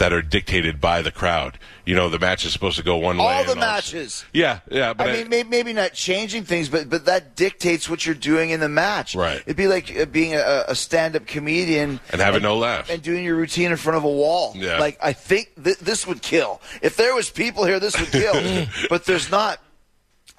[0.00, 1.58] that are dictated by the crowd.
[1.84, 3.24] You know, the match is supposed to go one way.
[3.24, 4.24] All the matches.
[4.32, 8.14] Yeah, yeah, but I mean, maybe, not changing things, but but that dictates what you're
[8.14, 9.14] doing in the match.
[9.14, 9.42] Right.
[9.42, 12.88] It'd be like uh, being a, a stand-up comedian and having no laughs.
[12.88, 14.54] and doing your routine in front of a wall.
[14.56, 14.78] Yeah.
[14.78, 16.62] Like I think th- this would kill.
[16.80, 18.66] If there was people here, this would kill.
[18.88, 19.60] but there's not.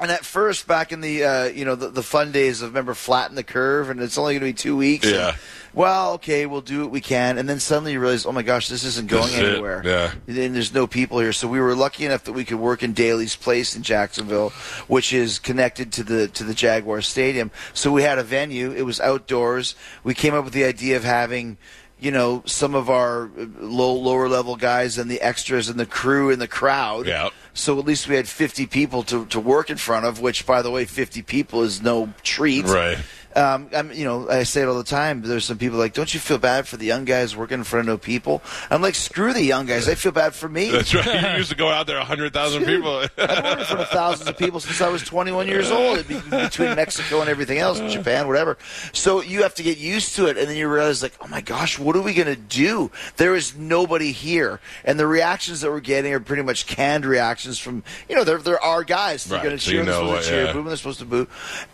[0.01, 2.95] And at first, back in the uh, you know the, the fun days of remember
[2.95, 5.05] flatten the curve, and it's only going to be two weeks.
[5.05, 5.35] and, Yeah.
[5.75, 8.67] well, okay, we'll do what we can, and then suddenly you realize, oh my gosh,
[8.67, 9.51] this isn't going This is it.
[9.53, 9.81] anywhere.
[9.85, 10.11] Yeah.
[10.25, 12.93] And there's no people here, so we were lucky enough that we could work in
[12.93, 14.49] Daly's Place in Jacksonville,
[14.87, 17.51] which is connected to the to the Jaguar Stadium.
[17.75, 18.71] So we had a venue.
[18.71, 19.75] It was outdoors.
[20.03, 21.57] We came up with the idea of having
[22.01, 25.85] you know some of our uh, low lower level guys and the extras and the
[25.85, 27.05] crew and the crowd.
[27.05, 27.29] Yeah.
[27.53, 30.61] So at least we had 50 people to, to work in front of, which, by
[30.61, 32.65] the way, 50 people is no treat.
[32.65, 32.97] Right.
[33.35, 35.21] Um, I'm, you know, I say it all the time.
[35.21, 37.81] There's some people like, don't you feel bad for the young guys working in front
[37.81, 38.41] of no people?
[38.69, 39.87] I'm like, screw the young guys.
[39.87, 40.71] I feel bad for me.
[40.71, 41.31] That's right.
[41.31, 42.97] You used to go out there, hundred thousand people.
[42.97, 46.07] I've worked in front of thousands of people since I was 21 years old.
[46.07, 48.57] Be between Mexico and everything else, Japan, whatever.
[48.93, 51.41] So you have to get used to it, and then you realize, like, oh my
[51.41, 52.91] gosh, what are we going to do?
[53.17, 57.59] There is nobody here, and the reactions that we're getting are pretty much canned reactions
[57.59, 59.25] from, you know, there there are guys.
[59.25, 60.51] They're Right, going to so cheer, you they're supposed to cheer, yeah.
[60.53, 61.27] boo when they're supposed to boo,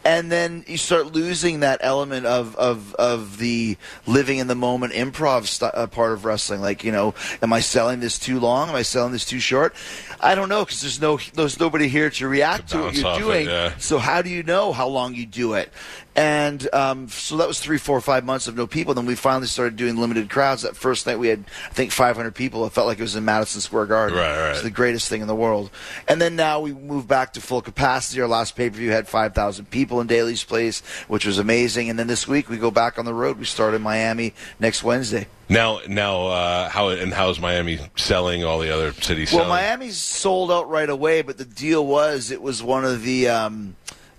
[0.06, 4.94] and then you start losing that element of of of the living in the moment
[4.94, 6.62] improv st- uh, part of wrestling.
[6.62, 8.70] Like, you know, am I selling this too long?
[8.70, 9.74] Am I selling this too short?
[10.20, 13.08] I don't know because there's no there's nobody here to react To to, what you're
[13.08, 13.48] off it, doing.
[13.48, 13.74] yeah.
[13.78, 15.72] So how do you know how long you do it?
[16.18, 18.96] And um, so that was three, four, five months of no people.
[18.96, 20.64] Then we finally started doing limited crowds.
[20.64, 22.66] That first night we had, I think, 500 people.
[22.66, 24.18] It felt like it was in Madison Square Garden.
[24.18, 24.50] Right, right.
[24.50, 25.70] It's the greatest thing in the world.
[26.08, 28.20] And then now we moved back to full capacity.
[28.20, 31.88] Our last pay per view had 5,000 people in Daly's Place, which was amazing.
[31.88, 33.38] And then this week we go back on the road.
[33.38, 35.28] We start in Miami next Wednesday.
[35.50, 38.44] Now, now, uh, how and how's Miami selling?
[38.44, 39.50] All the other cities Well, selling?
[39.50, 43.76] Miami's sold out right away, but the deal was it was one of the um,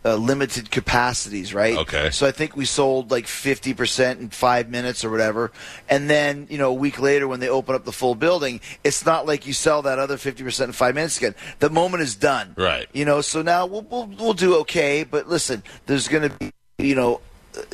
[0.09, 1.77] uh, limited capacities, right?
[1.77, 2.11] Okay.
[2.11, 5.53] So I think we sold like 50% in five minutes or whatever.
[5.89, 9.05] And then, you know, a week later when they open up the full building, it's
[9.05, 11.35] not like you sell that other 50% in five minutes again.
[11.59, 12.55] The moment is done.
[12.57, 12.89] Right.
[12.93, 16.53] You know, so now we'll, we'll, we'll do okay, but listen, there's going to be,
[16.79, 17.21] you know,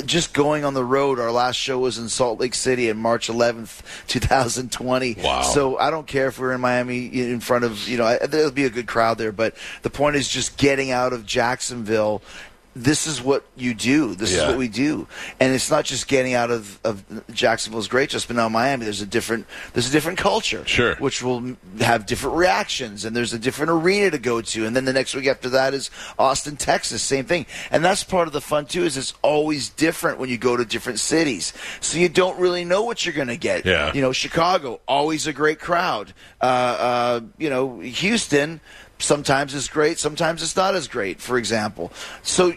[0.04, 1.18] just going on the road.
[1.18, 5.16] Our last show was in Salt Lake City on March 11th, 2020.
[5.22, 5.42] Wow.
[5.42, 8.50] So I don't care if we're in Miami in front of you know I- there'll
[8.50, 12.22] be a good crowd there, but the point is just getting out of Jacksonville.
[12.76, 14.16] This is what you do.
[14.16, 15.06] This is what we do,
[15.38, 18.84] and it's not just getting out of, of Jacksonville's great, just but now Miami.
[18.84, 20.96] There's a different there's a different culture, Sure.
[20.96, 24.84] which will have different reactions, and there's a different arena to go to, and then
[24.86, 28.40] the next week after that is Austin, Texas, same thing, and that's part of the
[28.40, 28.82] fun too.
[28.84, 32.82] Is it's always different when you go to different cities, so you don't really know
[32.82, 33.64] what you're going to get.
[33.64, 33.92] Yeah.
[33.94, 36.12] you know, Chicago always a great crowd.
[36.40, 38.60] Uh, uh, you know, Houston
[38.98, 41.20] sometimes is great, sometimes it's not as great.
[41.20, 42.54] For example, so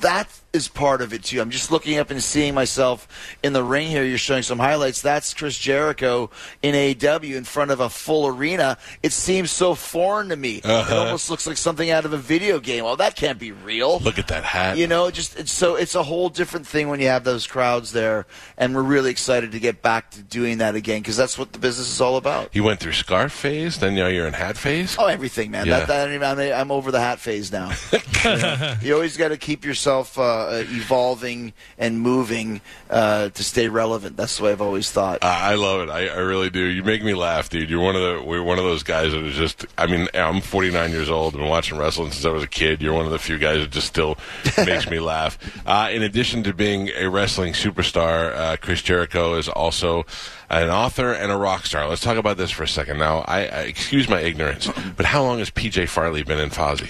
[0.00, 1.40] that is part of it too.
[1.40, 3.06] I'm just looking up and seeing myself
[3.42, 4.04] in the ring here.
[4.04, 5.02] You're showing some highlights.
[5.02, 6.30] That's Chris Jericho
[6.62, 8.78] in AW in front of a full arena.
[9.02, 10.60] It seems so foreign to me.
[10.64, 10.94] Uh-huh.
[10.94, 12.84] It almost looks like something out of a video game.
[12.84, 14.00] Well, that can't be real.
[14.00, 14.78] Look at that hat.
[14.78, 17.92] You know, just it's, so it's a whole different thing when you have those crowds
[17.92, 21.52] there, and we're really excited to get back to doing that again because that's what
[21.52, 22.54] the business is all about.
[22.54, 24.96] you went through scarf phase, then now you're in hat phase.
[24.98, 25.66] Oh, everything, man.
[25.66, 25.80] Yeah.
[25.80, 27.72] That, that, I mean, I'm over the hat phase now.
[27.92, 33.44] you, know, you always got to keep yourself uh, uh, evolving and moving uh, to
[33.44, 34.16] stay relevant.
[34.16, 35.22] That's the way I've always thought.
[35.22, 35.90] I I love it.
[35.90, 36.60] I, I really do.
[36.60, 37.70] You make me laugh, dude.
[37.70, 39.66] You're one of the we're one of those guys that is just.
[39.78, 41.34] I mean, I'm 49 years old.
[41.34, 42.82] I've been watching wrestling since I was a kid.
[42.82, 44.18] You're one of the few guys that just still
[44.58, 45.38] makes me laugh.
[45.66, 50.04] Uh, in addition to being a wrestling superstar, uh, Chris Jericho is also
[50.50, 51.88] an author and a rock star.
[51.88, 52.98] Let's talk about this for a second.
[52.98, 56.88] Now, I, I excuse my ignorance, but how long has PJ Farley been in Fozzy?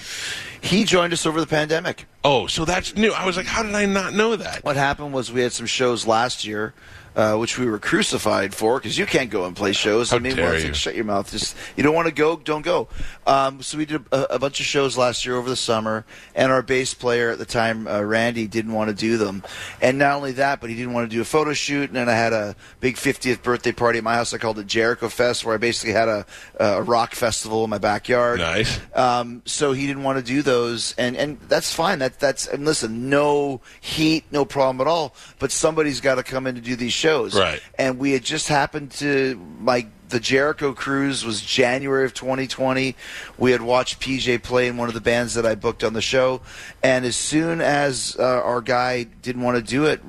[0.66, 2.06] he joined us over the pandemic.
[2.28, 3.12] Oh, so that's new.
[3.12, 4.64] I was like, how did I not know that?
[4.64, 6.74] What happened was we had some shows last year.
[7.16, 10.10] Uh, which we were crucified for because you can't go and play shows.
[10.10, 10.66] How I mean, dare well, you.
[10.66, 11.30] like, shut your mouth.
[11.30, 12.88] Just you don't want to go, don't go.
[13.26, 16.52] Um, so we did a, a bunch of shows last year over the summer, and
[16.52, 19.42] our bass player at the time, uh, Randy, didn't want to do them.
[19.80, 21.88] And not only that, but he didn't want to do a photo shoot.
[21.88, 24.34] And then I had a big 50th birthday party at my house.
[24.34, 26.26] I called it Jericho Fest, where I basically had a,
[26.60, 28.40] a rock festival in my backyard.
[28.40, 28.78] Nice.
[28.94, 32.00] Um, so he didn't want to do those, and and that's fine.
[32.00, 35.14] That that's and listen, no heat, no problem at all.
[35.38, 37.60] But somebody's got to come in to do these shows, Right.
[37.78, 42.94] And we had just happened to my the Jericho cruise was January of 2020.
[43.38, 46.00] We had watched PJ play in one of the bands that I booked on the
[46.00, 46.42] show,
[46.82, 50.00] and as soon as uh, our guy didn't want to do it,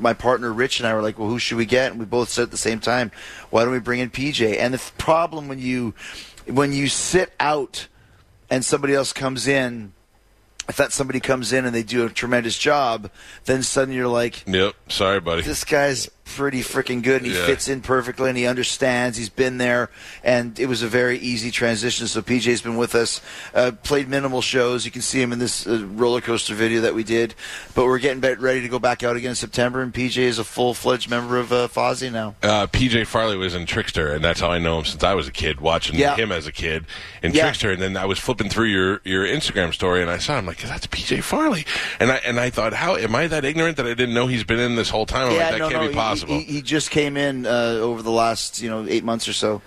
[0.00, 2.28] my partner Rich and I were like, "Well, who should we get?" And we both
[2.28, 3.10] said at the same time,
[3.50, 5.94] "Why don't we bring in PJ?" And the problem when you
[6.46, 7.88] when you sit out
[8.50, 9.92] and somebody else comes in,
[10.68, 13.10] if that somebody comes in and they do a tremendous job,
[13.46, 14.74] then suddenly you're like, Yep.
[14.88, 15.42] Sorry, buddy.
[15.42, 17.46] this guy's pretty freaking good and he Yeah.
[17.46, 19.88] fits in perfectly and he understands he's been there
[20.22, 23.20] and it was a very easy transition so pj's been with us
[23.54, 26.94] uh, played minimal shows you can see him in this uh, roller coaster video that
[26.94, 27.34] we did
[27.74, 30.44] but we're getting ready to go back out again in september and pj is a
[30.44, 34.50] full-fledged member of uh, Fozzy now uh, PJ Farley was in Trixter, and that's how
[34.50, 36.14] I know him since I was a kid, watching Yeah.
[36.16, 36.84] him as a kid
[37.22, 37.50] in Yeah.
[37.50, 37.72] Trixter.
[37.72, 40.58] And then I was flipping through your, your Instagram story, and I saw him like,
[40.58, 41.64] that's PJ Farley,
[42.00, 44.44] and I and I thought, how am I that ignorant that I didn't know he's
[44.44, 45.28] been in this whole time?
[45.28, 46.17] I'm like, that no, can't no, be possible.
[46.26, 49.32] He, he, he just came in uh, over the last you know eight months or
[49.32, 49.62] so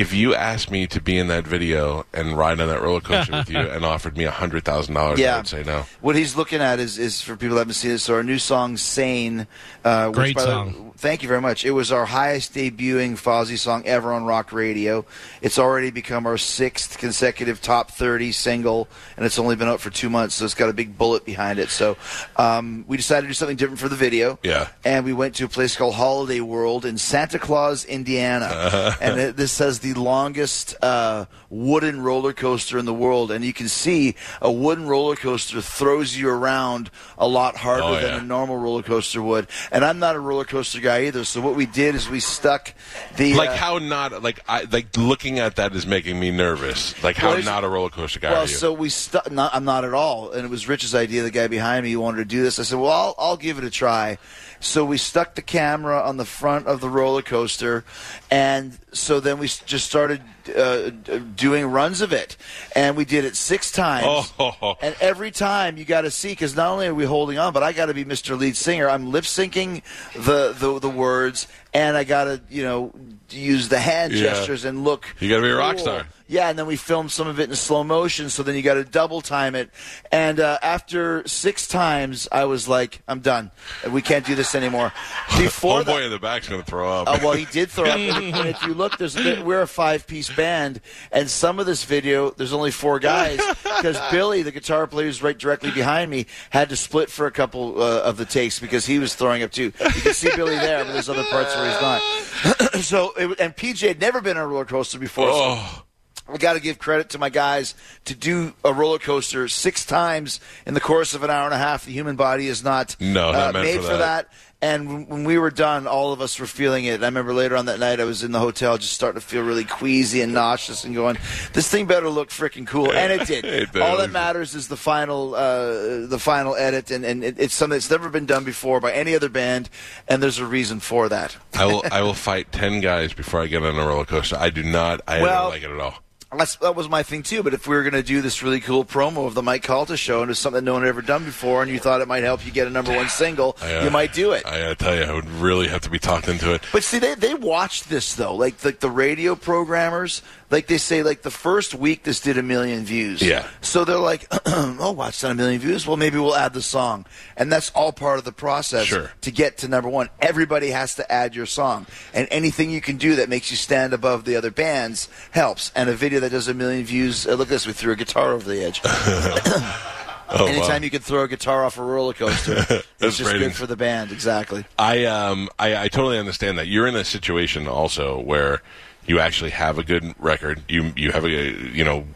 [0.00, 3.32] if you asked me to be in that video and ride on that roller coaster
[3.32, 5.84] with you, and offered me a hundred thousand dollars, I would say no.
[6.00, 7.98] What he's looking at is, is for people that haven't seen it.
[7.98, 9.46] So our new song "Sane,"
[9.84, 10.92] uh, which, Great by the- song.
[10.96, 11.64] thank you very much.
[11.64, 15.04] It was our highest debuting Fozzy song ever on rock radio.
[15.42, 19.90] It's already become our sixth consecutive top thirty single, and it's only been out for
[19.90, 20.36] two months.
[20.36, 21.70] So it's got a big bullet behind it.
[21.70, 21.96] So
[22.36, 24.38] um, we decided to do something different for the video.
[24.42, 24.68] Yeah.
[24.84, 29.36] and we went to a place called Holiday World in Santa Claus, Indiana, and it,
[29.36, 33.30] this has the longest uh, wooden roller coaster in the world.
[33.30, 38.00] And you can see a wooden roller coaster throws you around a lot harder Oh,
[38.00, 39.46] than a normal roller coaster would.
[39.70, 41.24] And I'm not a roller coaster guy either.
[41.24, 42.72] So what we did is we stuck
[43.16, 47.00] the Like uh, how not like I like looking at that is making me nervous.
[47.02, 49.28] Like how Well, not a roller coaster guy Well, so we stuck.
[49.30, 50.32] I'm not at all.
[50.32, 51.22] And it was Rich's idea.
[51.22, 52.58] The guy behind me wanted to do this.
[52.58, 54.18] I said, "Well, I'll, I'll give it a try."
[54.60, 57.84] So we stuck the camera on the front of the roller coaster,
[58.30, 60.20] and so then we just started
[60.56, 60.90] uh,
[61.36, 62.36] doing runs of it,
[62.74, 64.32] and we did it six times.
[64.40, 64.76] Oh.
[64.82, 67.62] And every time you got to see, because not only are we holding on, but
[67.62, 68.36] I got to be Mr.
[68.38, 68.88] Lead Singer.
[68.88, 69.82] I'm lip syncing
[70.14, 72.92] the, the the words, and I gotta you know
[73.30, 74.22] use the hand Yeah.
[74.34, 75.14] gestures and look.
[75.20, 75.84] You gotta be a rock cool.
[75.84, 76.06] star.
[76.30, 78.74] Yeah, and then we filmed some of it in slow motion, so then you got
[78.74, 79.70] to double time it.
[80.12, 83.50] And uh, after six times, I was like, "I'm done.
[83.90, 84.92] We can't do this anymore."
[85.38, 87.08] Before Homeboy in the back's going to throw up.
[87.08, 87.98] uh, well, he did throw up.
[87.98, 91.84] and if you look, there's a we're a five piece band, and some of this
[91.84, 96.26] video there's only four guys because Billy, the guitar player who's right directly behind me,
[96.50, 99.50] had to split for a couple uh, of the takes because he was throwing up
[99.50, 99.72] too.
[99.80, 102.02] You can see Billy there, but there's other parts where he's not.
[102.82, 105.32] so, it, and PJ had never been on a roller coaster before.
[105.32, 105.84] so oh,
[106.30, 110.40] I got to give credit to my guys to do a roller coaster six times
[110.66, 111.84] in the course of an hour and a half.
[111.86, 113.98] The human body is not, No, not uh, made for for that.
[113.98, 114.32] that.
[114.60, 117.00] And when- we were done, all of us were feeling it.
[117.02, 119.42] I remember later on that night, I was in the hotel, just starting to feel
[119.42, 121.16] really queasy and nauseous, and going,
[121.52, 123.44] "This thing better look freaking cool." And it did.
[123.74, 127.54] It all that matters is the final, uh, the final edit, and, and it, it's
[127.54, 129.70] something that's never been done before by any other band,
[130.08, 131.36] and there's a reason for that.
[131.54, 131.84] I will.
[131.92, 134.36] I will fight ten guys before I get on a roller coaster.
[134.36, 135.00] I do not.
[135.06, 136.02] I Well- don't like it at all.
[136.36, 137.42] That's, that was my thing too.
[137.42, 139.96] But if we were going to do this really cool promo of the Mike Calta
[139.96, 142.22] show and it's something no one had ever done before, and you thought it might
[142.22, 144.44] help you get a number one single, I, uh, you might do it.
[144.44, 146.62] I gotta tell you, I would really have to be talked into it.
[146.72, 151.02] But see, they they watched this though, like the, the radio programmers, like they say,
[151.02, 153.20] like the first week this did a million views.
[153.20, 153.46] Yeah.
[153.60, 155.86] So they're like, oh, wow, it's done a million views.
[155.86, 157.04] Well, maybe we'll add the song,
[157.36, 159.10] and that's all part of the process Sure.
[159.20, 160.08] to get to number one.
[160.20, 163.92] Everybody has to add your song, and anything you can do that makes you stand
[163.92, 165.70] above the other bands helps.
[165.74, 167.96] And a video that does a million views, uh, look at this, we threw a
[167.96, 168.80] guitar over the edge.
[170.30, 170.84] Oh, Anytime wow.
[170.84, 173.52] you can throw a guitar off a roller coaster, it's That's just ratings.
[173.52, 174.12] good for the band.
[174.12, 174.66] Exactly.
[174.78, 176.66] I um I, I totally understand that.
[176.66, 178.60] You're in a situation also where
[179.08, 180.62] you actually have a good record.
[180.68, 182.06] You you have a you know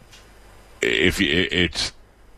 [0.81, 1.91] if it's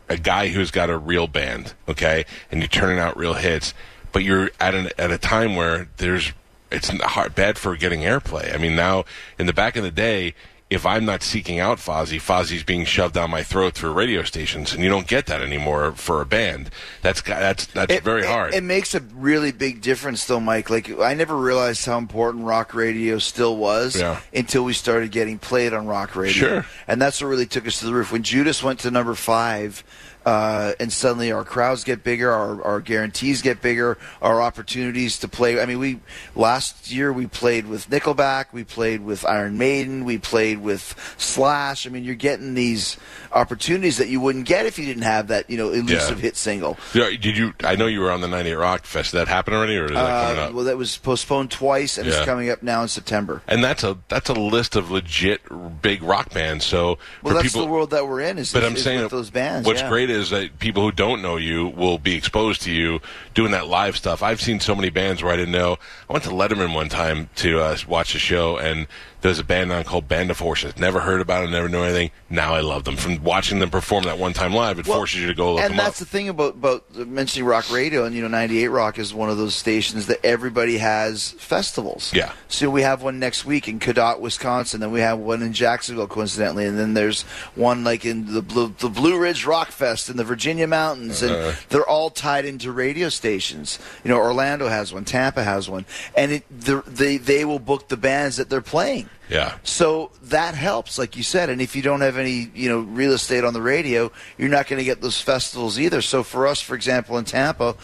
[0.08, 3.74] a guy who's got a real band, okay, and you're turning out real hits,
[4.12, 6.32] but you're at an at a time where there's
[6.72, 8.52] it's hard, bad for getting airplay.
[8.52, 9.04] I mean, now
[9.38, 10.34] in the back of the day.
[10.68, 14.72] If I'm not seeking out Fozzy, Fozzy's being shoved down my throat through radio stations,
[14.74, 16.70] and you don't get that anymore for a band.
[17.02, 18.52] That's that's that's It- very it- hard.
[18.52, 20.68] It, makes a really big difference, though, Mike.
[20.68, 24.18] Like I never realized how important rock radio still was Yeah.
[24.34, 26.32] until we started getting played on rock radio.
[26.32, 26.66] Sure.
[26.88, 28.10] and that's what really took us to the roof.
[28.10, 29.84] When Judas went to number five.
[30.26, 35.28] Uh, and suddenly our crowds get bigger, our, our guarantees get bigger, our opportunities to
[35.28, 35.60] play.
[35.60, 36.00] I mean, we
[36.34, 41.86] last year we played with Nickelback, we played with Iron Maiden, we played with Slash.
[41.86, 42.96] I mean, you're getting these
[43.30, 46.22] opportunities that you wouldn't get if you didn't have that, you know, elusive Yeah.
[46.22, 46.76] hit single.
[46.92, 47.54] Yeah, Did you?
[47.62, 49.12] I know you were on the 98 Rock Fest.
[49.12, 50.52] Did that happen already, or is that coming Uh, up?
[50.54, 52.16] well, that was postponed twice, and Yeah.
[52.16, 53.42] it's coming up now in September.
[53.46, 55.40] and that's a that's a list of legit
[55.82, 56.64] big rock bands.
[56.64, 58.38] So Well, that's people, the world that we're in.
[58.38, 59.66] Is, but is- I'm is saying with those bands.
[59.68, 59.88] What's yeah.
[59.88, 63.00] great is that people who don't know you will be exposed to you
[63.34, 64.22] doing that live stuff.
[64.22, 65.76] I've seen so many bands where I didn't know.
[66.08, 68.86] I went to Letterman one time to uh, watch a show, and
[69.26, 70.76] there's a band on called Band of Horses.
[70.78, 72.10] Never heard about it, never knew anything.
[72.30, 74.78] Now I love them from watching them perform that one time live.
[74.78, 76.06] It Well, forces you to go look and them that's up.
[76.06, 79.36] the thing about about mentioning rock radio, and you know, 98 Rock is one of
[79.36, 82.12] those stations that everybody has festivals.
[82.14, 82.32] Yeah.
[82.48, 86.06] So we have one next week in Cadott, Wisconsin, then we have one in Jacksonville,
[86.08, 87.22] coincidentally, and then there's
[87.54, 91.32] one like in the Blue, the Blue Ridge Rock Fest in the Virginia mountains, and
[91.34, 91.52] Uh-huh.
[91.68, 93.78] they're all tied into radio stations.
[94.04, 95.84] You know, Orlando has one, Tampa has one,
[96.16, 99.08] and it, the, they they will book the bands that they're playing.
[99.28, 99.56] Yeah.
[99.64, 101.50] So that helps, like you said.
[101.50, 104.66] And if you don't have any, you know, real estate on the radio, you're not
[104.68, 106.00] going to get those festivals either.
[106.02, 107.74] So for us, for example, in Tampa,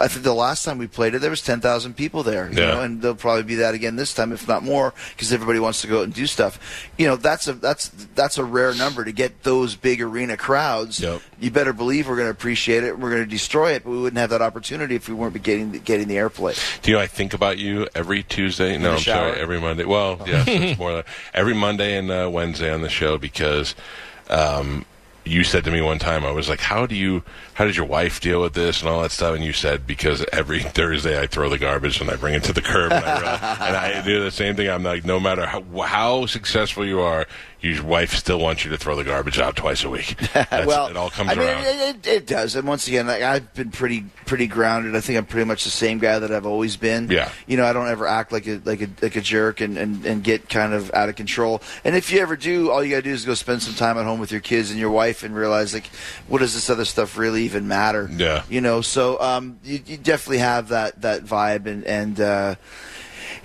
[0.00, 2.48] I think the last time we played it, there was ten thousand people there.
[2.52, 2.74] You Yeah.
[2.74, 5.80] know, and there'll probably be that again this time, if not more, because everybody wants
[5.82, 6.88] to go out and do stuff.
[6.96, 11.00] You know, that's a that's that's a rare number to get those big arena crowds.
[11.00, 11.22] Yep.
[11.40, 12.98] You better believe we're going to appreciate it.
[13.00, 15.72] We're going to destroy it, but we wouldn't have that opportunity if we weren't getting
[15.72, 16.54] getting the airplay.
[16.82, 18.78] Do you know I think about you every Tuesday?
[18.78, 19.30] No, I'm shower?
[19.30, 19.84] sorry, every Monday.
[19.86, 23.74] Well, yes, it's more like every Monday and uh, Wednesday on the show because
[24.28, 24.84] um,
[25.24, 27.22] you said to me one time, I was like, "How do you?
[27.54, 30.24] How does your wife deal with this and all that stuff?" And you said, "Because
[30.32, 33.56] every Thursday I throw the garbage and I bring it to the curb, and I,
[33.60, 34.68] and I do the same thing.
[34.68, 37.26] I'm like, no matter how, how successful you are,
[37.60, 40.16] your wife still wants you to throw the garbage out twice a week.
[40.32, 41.64] That's, well, it all comes I mean, around.
[41.64, 44.96] It, it, it does, and once again, like, I've been pretty pretty grounded.
[44.96, 47.10] I think I'm pretty much the same guy that I've always been.
[47.10, 47.30] Yeah.
[47.46, 50.04] you know, I don't ever act like a like a like a jerk and, and,
[50.06, 51.60] and get kind of out of control.
[51.84, 54.04] And if you ever do, all you gotta do is go spend some time at
[54.04, 55.86] home with your kids and your wife, and realize like,
[56.28, 58.08] what does this other stuff really even matter?
[58.10, 58.44] Yeah.
[58.48, 58.80] you know.
[58.80, 62.20] So um, you, you definitely have that that vibe, and and.
[62.20, 62.54] Uh,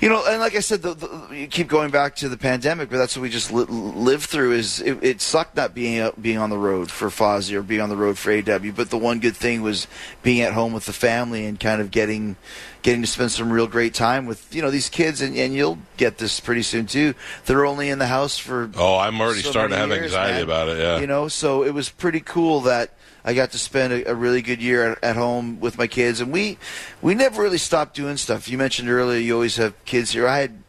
[0.05, 2.91] You know, and like I said, the, the, you keep going back to the pandemic,
[2.91, 4.51] but that's what we just li- lived through.
[4.51, 7.81] Is it, it sucked not being out, being on the road for Fozzy or being
[7.81, 9.87] on the road for AEW, but the one good thing was
[10.21, 12.35] being at home with the family and kind of getting
[12.83, 15.79] getting to spend some real great time with you know these kids, and, and you'll
[15.97, 17.15] get this pretty soon too.
[17.47, 20.33] They're only in the house for Oh, I'm already so starting to have years, anxiety
[20.33, 20.43] man.
[20.43, 20.77] about it.
[20.77, 20.99] Yeah.
[20.99, 22.91] You know, so it was pretty cool that
[23.25, 26.21] I got to spend a, a really good year at, at home with my kids,
[26.21, 26.57] and we
[27.01, 28.47] we never really stopped doing stuff.
[28.47, 30.27] You mentioned earlier you always have kids here.
[30.27, 30.63] I had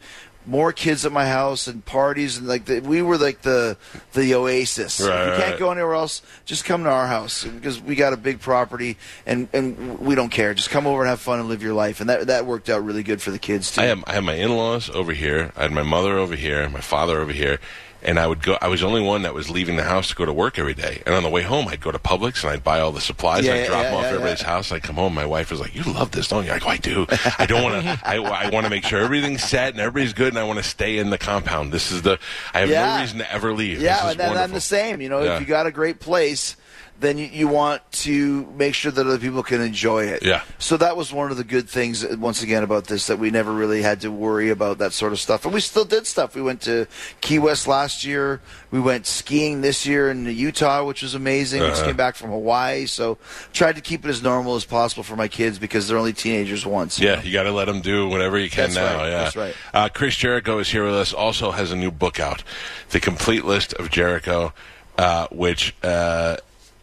[0.47, 3.77] more kids at my house and parties and like the, we were like the
[4.13, 4.99] the oasis.
[5.01, 5.59] Right, if you can't right.
[5.59, 9.49] go anywhere else, just come to our house because we got a big property and
[9.53, 10.53] and we don't care.
[10.53, 11.99] Just come over and have fun and live your life.
[11.99, 13.81] And that that worked out really good for the kids too.
[13.81, 15.51] I had I had my in-laws over here.
[15.55, 17.59] I had my mother over here, my father over here,
[18.07, 18.57] and I would go.
[18.61, 20.73] I was the only one that was leaving the house to go to work every
[20.73, 21.03] day.
[21.05, 23.45] And on the way home, I'd go to Publix and I'd buy all the supplies.
[23.45, 24.71] Yeah, and I'd yeah, drop yeah, them off at everybody's house.
[24.71, 25.13] I'd come home.
[25.13, 27.05] My wife was like, "You love this, don't you?" I go, "I do.
[27.37, 27.99] I don't want to.
[28.03, 30.63] I, I want to make sure everything's set and everybody's good, and I want to
[30.63, 31.73] stay in the compound.
[31.73, 32.17] This is the.
[32.53, 33.81] I have no reason to ever leave.
[33.81, 35.01] Yeah, and then I'm the same.
[35.01, 36.55] You know, if you got a great place,
[36.99, 40.23] then you, you want to make sure that other people can enjoy it.
[40.23, 40.41] Yeah.
[40.57, 43.29] So that was one of the good things, uh, once again, about this that we
[43.29, 45.45] never really had to worry about that sort of stuff.
[45.45, 46.35] And we still did stuff.
[46.35, 46.87] We went to
[47.21, 48.41] Key West last year.
[48.71, 51.61] We went skiing this year in Utah, which was amazing.
[51.61, 51.89] We just Uh-huh.
[51.91, 52.85] came back from Hawaii.
[52.87, 53.17] So
[53.53, 56.65] tried to keep it as normal as possible for my kids because they're only teenagers
[56.65, 56.99] once.
[56.99, 57.21] you Yeah, know?
[57.21, 58.97] you got to let them do whatever you can That's now.
[58.97, 59.55] right, Yeah, that's right.
[59.73, 61.13] Uh, Chris Jericho is here with us.
[61.13, 62.43] Also has a new book out,
[62.89, 64.51] the complete list of Jericho,
[64.97, 66.37] uh, which uh,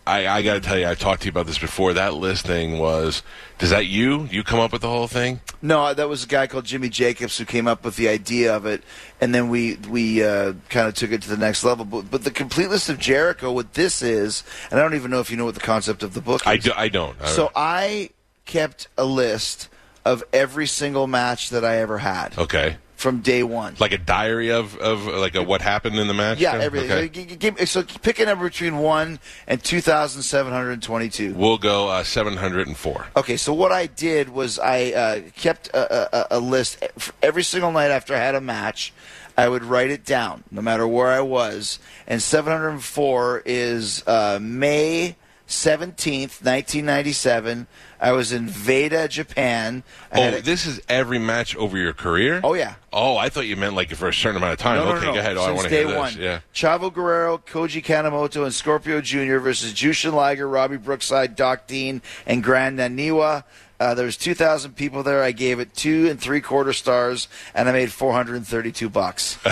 [0.07, 1.95] I, I got to tell you, I've talked to you about this before.
[1.95, 3.23] That list thing was.
[3.59, 4.29] Does that you?
[4.31, 5.41] You come up with the whole thing?
[5.63, 8.67] No, that was a guy called Jimmy Jacobs who came up with the idea of
[8.67, 8.83] it,
[9.21, 11.85] and then we we uh, kind of took it to the next level.
[11.85, 15.21] But, but the complete list of Jericho, what this is, and I don't even know
[15.21, 16.47] if you know what the concept of the book is.
[16.47, 17.17] I, do, I don't.
[17.23, 18.11] I So I
[18.45, 19.69] kept a list
[20.05, 23.77] of every single match that I ever had okay, from day one.
[23.81, 26.39] like a diary of of like a, what happened in the match.
[26.41, 26.91] yeah, everything.
[26.91, 27.09] Okay.
[27.11, 31.35] G- g- give- So pick a number between one and two thousand seven hundred twenty-two.
[31.35, 33.07] We'll go uh, seven hundred and four.
[33.15, 36.83] Okay, so what I did was I uh, kept a, a, a list
[37.23, 38.95] every single night after I had a match.
[39.37, 41.79] I would write it down, no matter where I was.
[42.07, 47.67] And 704 is uh, May 17th, 1997.
[48.05, 49.83] I was in Ueda, Japan.
[50.13, 52.41] I Oh, a- this is every match over your career.
[52.45, 52.75] oh yeah.
[52.93, 54.77] Oh, I thought you meant like for a certain amount of time.
[54.77, 55.37] No, no, okay, no, go ahead.
[55.37, 55.97] Oh, I Since want to hear this.
[55.97, 56.17] one.
[56.19, 56.41] Yeah.
[56.55, 59.39] Chavo Guerrero, Koji Kanemoto, and Scorpio Jr.
[59.39, 63.43] versus Jushin Liger, Robbie Brookside, Doc Dean, and Grand Naniwa.
[63.81, 65.23] Uh, there was 2,000 people there.
[65.23, 69.37] I gave it two and three quarter stars, and I made 432 bucks.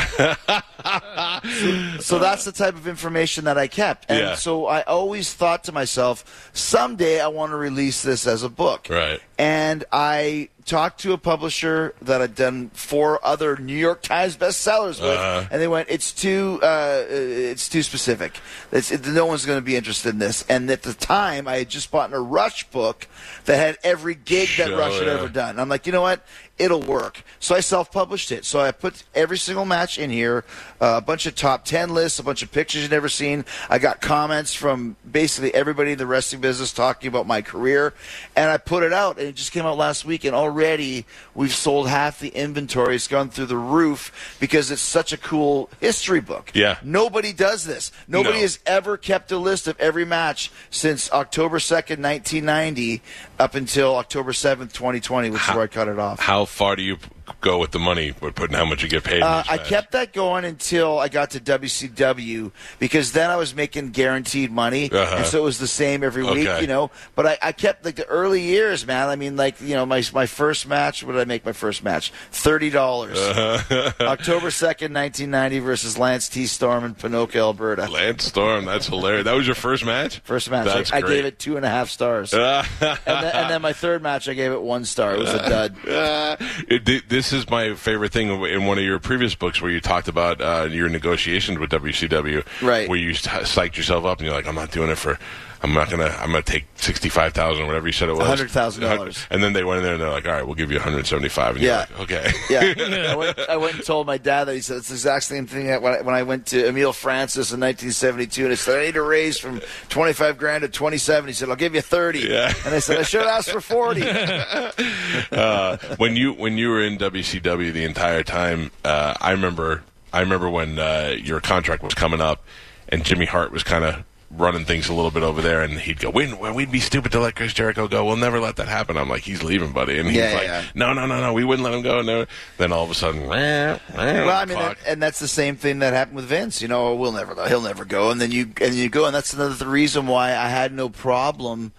[2.00, 4.06] so that's the type of information that I kept.
[4.08, 4.34] And Yeah.
[4.34, 8.86] so I always thought to myself, someday I want to release this as a book.
[8.90, 9.20] Right.
[9.38, 15.00] And I talked to a publisher that I'd done four other New York Times bestsellers
[15.00, 15.46] with, Uh-huh.
[15.50, 18.38] and they went, "It's too, uh, it's too specific.
[18.70, 21.58] It's, it, no one's going to be interested in this." And at the time, I
[21.58, 23.08] had just bought a Rush book
[23.44, 25.14] that had every gig that Sure, Rush had yeah.
[25.14, 25.58] ever done.
[25.58, 26.24] I'm like, you know what?
[26.62, 27.24] It'll work.
[27.40, 28.44] So I self-published it.
[28.44, 30.44] So I put every single match in here,
[30.80, 33.44] uh, a bunch of top ten lists, a bunch of pictures you've never seen.
[33.68, 37.94] I got comments from basically everybody in the wrestling business talking about my career,
[38.36, 39.18] and I put it out.
[39.18, 41.04] And it just came out last week, and already
[41.34, 42.94] we've sold half the inventory.
[42.94, 46.52] It's gone through the roof because it's such a cool history book.
[46.54, 46.78] Yeah.
[46.84, 47.90] Nobody does this.
[48.06, 48.42] Nobody No.
[48.42, 53.02] has ever kept a list of every match since October 2nd, 1990,
[53.42, 56.20] up until October 7th, 2020, which is where I cut it off.
[56.20, 56.96] How far do you
[57.40, 58.12] go with the money?
[58.20, 59.22] We're putting how much you get paid.
[59.22, 63.90] Uh, I kept that going until I got to WCW because then I was making
[63.90, 65.16] guaranteed money, Uh-huh.
[65.16, 66.60] and so it was the same every week, Okay.
[66.60, 66.90] you know.
[67.14, 69.08] But I, I kept like the early years, man.
[69.08, 71.02] I mean, like you know, my my first match.
[71.02, 72.12] What did I make my first match?
[72.30, 73.18] Thirty dollars.
[73.18, 73.92] Uh-huh.
[74.00, 76.46] October second, nineteen ninety, versus Lance T.
[76.46, 77.88] Storm in Ponoka, Alberta.
[77.88, 78.64] Lance Storm.
[78.64, 79.24] That's hilarious.
[79.24, 80.20] That was your first match.
[80.24, 83.50] First match, That's I, I gave it two and a half stars, and, then, and
[83.50, 85.14] then my third match, I gave it one star.
[85.14, 85.88] It was a dud.
[85.88, 86.36] Uh,
[86.68, 90.08] it, this is my favorite thing in one of your previous books where you talked
[90.08, 92.88] about uh, your negotiations with WCW, Right.
[92.88, 95.18] Where you psyched yourself up and you're like, I'm not doing it for,
[95.64, 99.26] I'm not gonna, I'm gonna take sixty five thousand, whatever you said it was, $100,000.
[99.30, 101.54] And then they went in there and they're like, all right, we'll give you 175.
[101.54, 101.86] And Yeah.
[101.90, 104.78] you're like, okay, Yeah, I went, I went and told my dad that he said
[104.78, 107.60] it's the exact same thing that when I, when I went to Emile Francis in
[107.60, 111.28] 1972, and I said I need a raise from 25 grand to 27.
[111.28, 112.52] He said I'll give you 30, Yeah.
[112.66, 114.02] and I said I should have asked for 40.
[115.32, 119.82] uh, when you when you were in WCW the entire time, uh, I remember
[120.12, 122.44] I remember when uh, your contract was coming up,
[122.88, 124.04] and Jimmy Hart was kind of
[124.36, 127.20] running things a little bit over there, and he'd go, we'd, we'd be stupid to
[127.20, 128.04] let Chris Jericho go.
[128.04, 128.96] We'll never let that happen.
[128.96, 129.98] I'm like, he's leaving, buddy.
[129.98, 130.64] And he's Yeah, like, yeah.
[130.74, 132.02] no, no, no, no, we wouldn't let him go.
[132.02, 132.26] No.
[132.58, 135.92] Then all of a sudden, well, I mean, and, and that's the same thing that
[135.92, 136.62] happened with Vince.
[136.62, 139.32] You know, we'll never, he'll never go, and then you and you go, and that's
[139.34, 141.72] another reason why I had no problem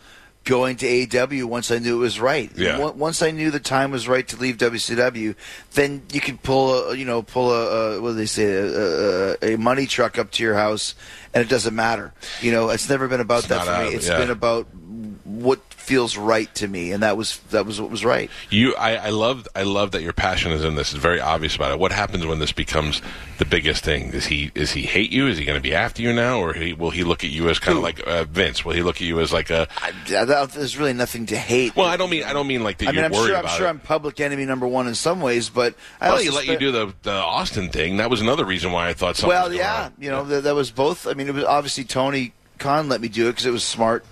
[0.44, 2.52] going to AEW once I knew it was right.
[2.56, 2.78] Yeah.
[2.78, 5.36] Once- I knew the time was right to leave WCW,
[5.74, 9.36] then you could pull a, you know, pull a, a what do they say, a,
[9.42, 10.96] a, a money truck up to your house,
[11.34, 12.14] and it doesn't matter.
[12.42, 13.94] You know, it's never been about It's that for me.
[13.94, 14.18] it, It's yeah.
[14.18, 14.68] been about
[15.42, 18.30] what feels right to me, and that was that was what was right.
[18.50, 20.94] You, I, I love, I love that your passion is in this.
[20.94, 21.80] It's very obvious about it.
[21.80, 23.02] What happens when this becomes
[23.40, 24.14] the biggest thing?
[24.14, 25.28] Is he, is he hate you?
[25.28, 27.50] Is he going to be after you now, or he, will he look at you
[27.50, 28.64] as kind of like uh, Vince?
[28.64, 29.68] Will he look at you as like a?
[29.78, 31.76] I, I, there's really nothing to hate.
[31.76, 33.36] Well, I don't mean, I don't mean like that I mean, I'm sure.
[33.36, 33.70] I'm sure it.
[33.70, 36.58] I'm public enemy number one in some ways, but I well, also he let you
[36.58, 37.98] do the the Austin thing.
[37.98, 39.22] That was another reason why I thought.
[39.24, 41.08] Well, yeah, you know that, that was both.
[41.08, 44.06] I mean, it was obviously Tony Khan let me do it because it was smart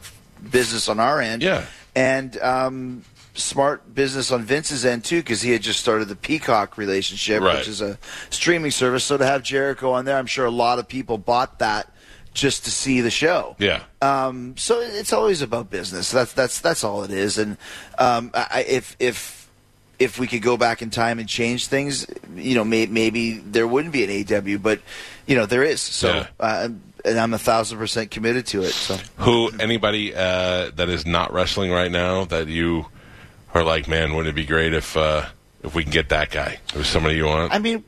[0.50, 1.42] business on our end.
[1.44, 1.66] Yeah.
[1.96, 6.78] and um, smart business on Vince's end too because he had just started the Peacock
[6.78, 7.58] relationship, Right.
[7.60, 7.98] which is a
[8.30, 9.04] streaming service.
[9.04, 11.92] So to have Jericho on there, I'm sure a lot of people bought that
[12.34, 13.56] just to see the show.
[13.60, 13.84] Yeah.
[14.02, 16.12] Um, so it's always about business.
[16.12, 17.38] That's that's that's all it is.
[17.38, 17.58] And
[18.00, 19.50] um, I, if if
[20.00, 23.68] if we could go back in time and change things, you know, may, maybe there
[23.68, 24.80] wouldn't be an AEW, but
[25.28, 25.80] you know there is.
[25.82, 26.28] So Yeah.
[26.39, 26.70] uh,
[27.06, 28.72] and I'm a thousand percent committed to it.
[28.72, 32.88] So Who anybody uh, that is not wrestling right now that you
[33.54, 35.26] are like, man, wouldn't it be great if uh,
[35.64, 36.60] if we can get that guy?
[36.76, 37.54] If somebody you want?
[37.54, 37.84] I mean.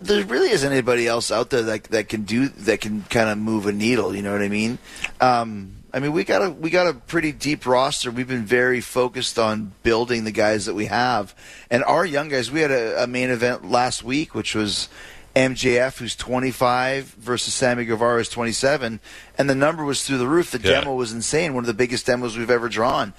[0.00, 3.38] There really isn't anybody else out there that that can do that can kind of
[3.38, 4.16] move a needle.
[4.16, 4.78] You know what I mean?
[5.20, 8.10] Um, I mean, we got a we got a pretty deep roster.
[8.10, 11.34] We've been very focused on building the guys that we have,
[11.70, 12.50] and our young guys.
[12.50, 14.88] We had a, a main event last week, which was
[15.34, 19.00] MJF, who's 25, versus Sammy Guevara, who's 27,
[19.38, 20.50] and the number was through the roof.
[20.50, 20.80] The Yeah.
[20.80, 23.12] demo was insane, one of the biggest demos we've ever drawn.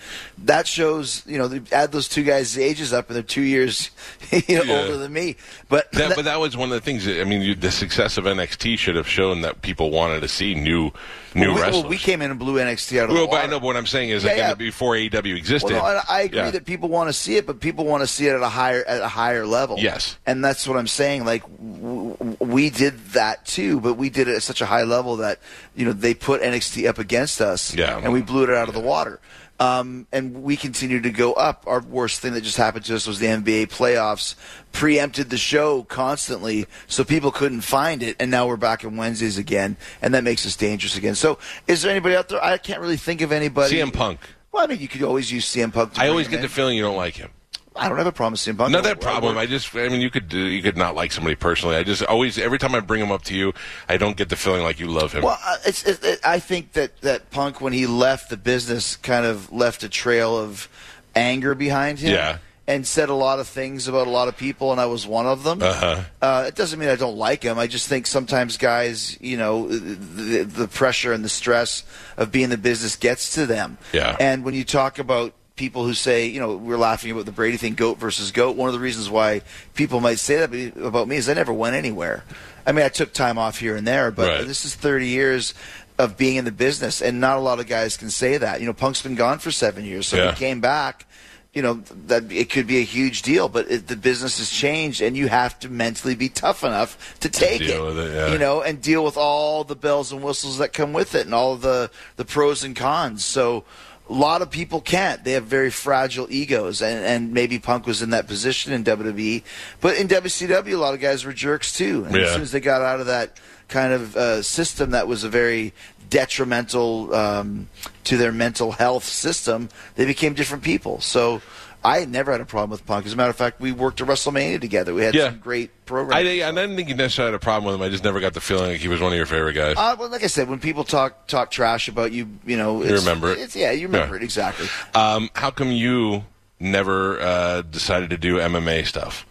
[0.45, 3.89] That shows, you know, add those two guys' ages up, and they're two years
[4.31, 4.79] you know, Yeah.
[4.81, 5.35] older than me.
[5.69, 7.07] But that, but that was one of the things.
[7.07, 10.55] I mean, you, the success of NXT should have shown that people wanted to see
[10.55, 10.91] new
[11.35, 11.81] new we, wrestlers.
[11.81, 13.43] well, we came in and blew NXT out of Well, the but.
[13.43, 13.59] I know.
[13.59, 14.53] But what I'm saying is, Yeah, again, yeah.
[14.53, 17.85] before AEW existed, Well, no, I agree that people want to see it, but people
[17.85, 19.77] want to see it at a higher at a higher level.
[19.79, 20.17] Yes.
[20.27, 21.25] and that's what I'm saying.
[21.25, 24.83] Like w- w- we did that too, but we did it at such a high
[24.83, 25.39] level that
[25.75, 27.97] you know they put NXT up against us, Yeah.
[27.97, 29.19] and we blew it out of the water.
[29.59, 31.63] Um, and we continue to go up.
[31.67, 34.35] Our worst thing that just happened to us was the NBA playoffs
[34.71, 38.15] preempted the show constantly, so people couldn't find it.
[38.19, 41.15] And now we're back on Wednesdays again, and that makes us dangerous again.
[41.15, 41.37] So,
[41.67, 42.43] is there anybody out there?
[42.43, 43.75] I can't really think of anybody.
[43.77, 44.19] CM Punk.
[44.51, 45.93] Well, I mean, you could always use CM Punk.
[45.93, 46.41] To I always get in.
[46.41, 47.29] the feeling you don't like him.
[47.75, 48.71] I don't have a problem with CM Punk.
[48.71, 49.37] Not that problem.
[49.37, 51.75] I just, I mean, you could do, you could not like somebody personally.
[51.75, 53.53] I just always, every time I bring him up to you,
[53.89, 55.23] I don't get the feeling like you love him.
[55.23, 59.25] Well, uh, it's, it, I think that, that Punk, when he left the business, kind
[59.25, 60.69] of left a trail of
[61.15, 62.13] anger behind him.
[62.13, 62.37] Yeah.
[62.65, 65.25] And said a lot of things about a lot of people, and I was one
[65.25, 65.61] of them.
[65.61, 66.01] Uh-huh.
[66.21, 67.59] Uh, it doesn't mean I don't like him.
[67.59, 71.83] I just think sometimes guys, you know, the, the pressure and the stress
[72.15, 73.77] of being in the business gets to them.
[73.91, 74.15] Yeah.
[74.17, 77.57] And when you talk about people who say, you know, we're laughing about the Brady
[77.57, 78.55] thing, goat versus goat.
[78.55, 79.41] One of the reasons why
[79.75, 82.23] people might say that about me is I never went anywhere.
[82.65, 84.47] I mean, I took time off here and there, but Right.
[84.47, 85.53] this is 30 years
[85.99, 88.59] of being in the business, and not a lot of guys can say that.
[88.61, 90.31] You know, Punk's been gone for seven years, so Yeah.
[90.31, 91.05] he came back.
[91.53, 95.01] You know that it could be a huge deal, but it, the business has changed,
[95.01, 98.07] and you have to mentally be tough enough to take deal it.
[98.07, 98.31] it, yeah.
[98.31, 101.35] You know, and deal with all the bells and whistles that come with it, and
[101.35, 103.23] all the the pros and cons.
[103.23, 103.65] So
[104.09, 105.23] a lot of people can't.
[105.23, 109.43] They have very fragile egos, and, and maybe Punk was in that position in WWE,
[109.79, 112.03] but in WCW, a lot of guys were jerks too.
[112.05, 113.37] And as soon as they got out of that
[113.69, 115.73] kind of uh, system that was a very
[116.09, 117.69] detrimental um,
[118.03, 120.99] to their mental health system, they became different people.
[121.01, 121.41] So.
[121.85, 123.05] I never had a problem with Punk.
[123.05, 124.93] As a matter of fact, we worked at WrestleMania together.
[124.93, 125.29] We had Yeah.
[125.31, 126.15] some great programs.
[126.15, 127.81] I, I didn't think you necessarily had a problem with him.
[127.85, 129.75] I just never got the feeling like he was one of your favorite guys.
[129.77, 133.03] Uh, well, like I said, when people talk talk trash about you, you know, it's,
[133.03, 133.39] remember it.
[133.39, 134.21] It's, yeah, you remember Yeah.
[134.21, 134.67] it exactly.
[134.95, 136.23] Um, how come you
[136.59, 139.25] never uh, decided to do MMA stuff?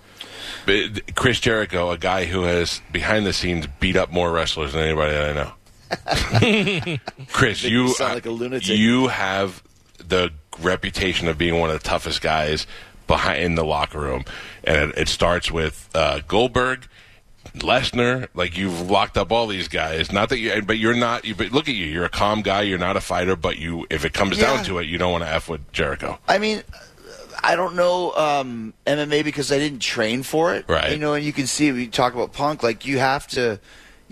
[0.67, 4.83] But Chris Jericho, a guy who has behind the scenes beat up more wrestlers than
[4.83, 5.53] anybody that I know.
[7.33, 8.69] Chris, Make you sound like a lunatic.
[8.69, 9.63] you have
[9.99, 10.31] the
[10.65, 12.67] reputation of being one of the toughest guys
[13.07, 14.25] behind in the locker room,
[14.65, 16.87] and it, it starts with uh, Goldberg.
[17.57, 20.11] Lesnar, like you've locked up all these guys.
[20.13, 21.25] Not that you, but you're not.
[21.25, 21.85] You, but look at you.
[21.87, 22.63] You're a calm guy.
[22.63, 23.37] You're not a fighter.
[23.37, 24.55] But you, if it comes Yeah.
[24.57, 26.19] down to it, you don't want to f with Jericho.
[26.29, 26.63] I mean,
[27.43, 30.65] I don't know um, MMA because I didn't train for it.
[30.69, 30.93] Right.
[30.93, 32.63] You know, and you can see we talk about Punk.
[32.63, 33.61] Like you have to,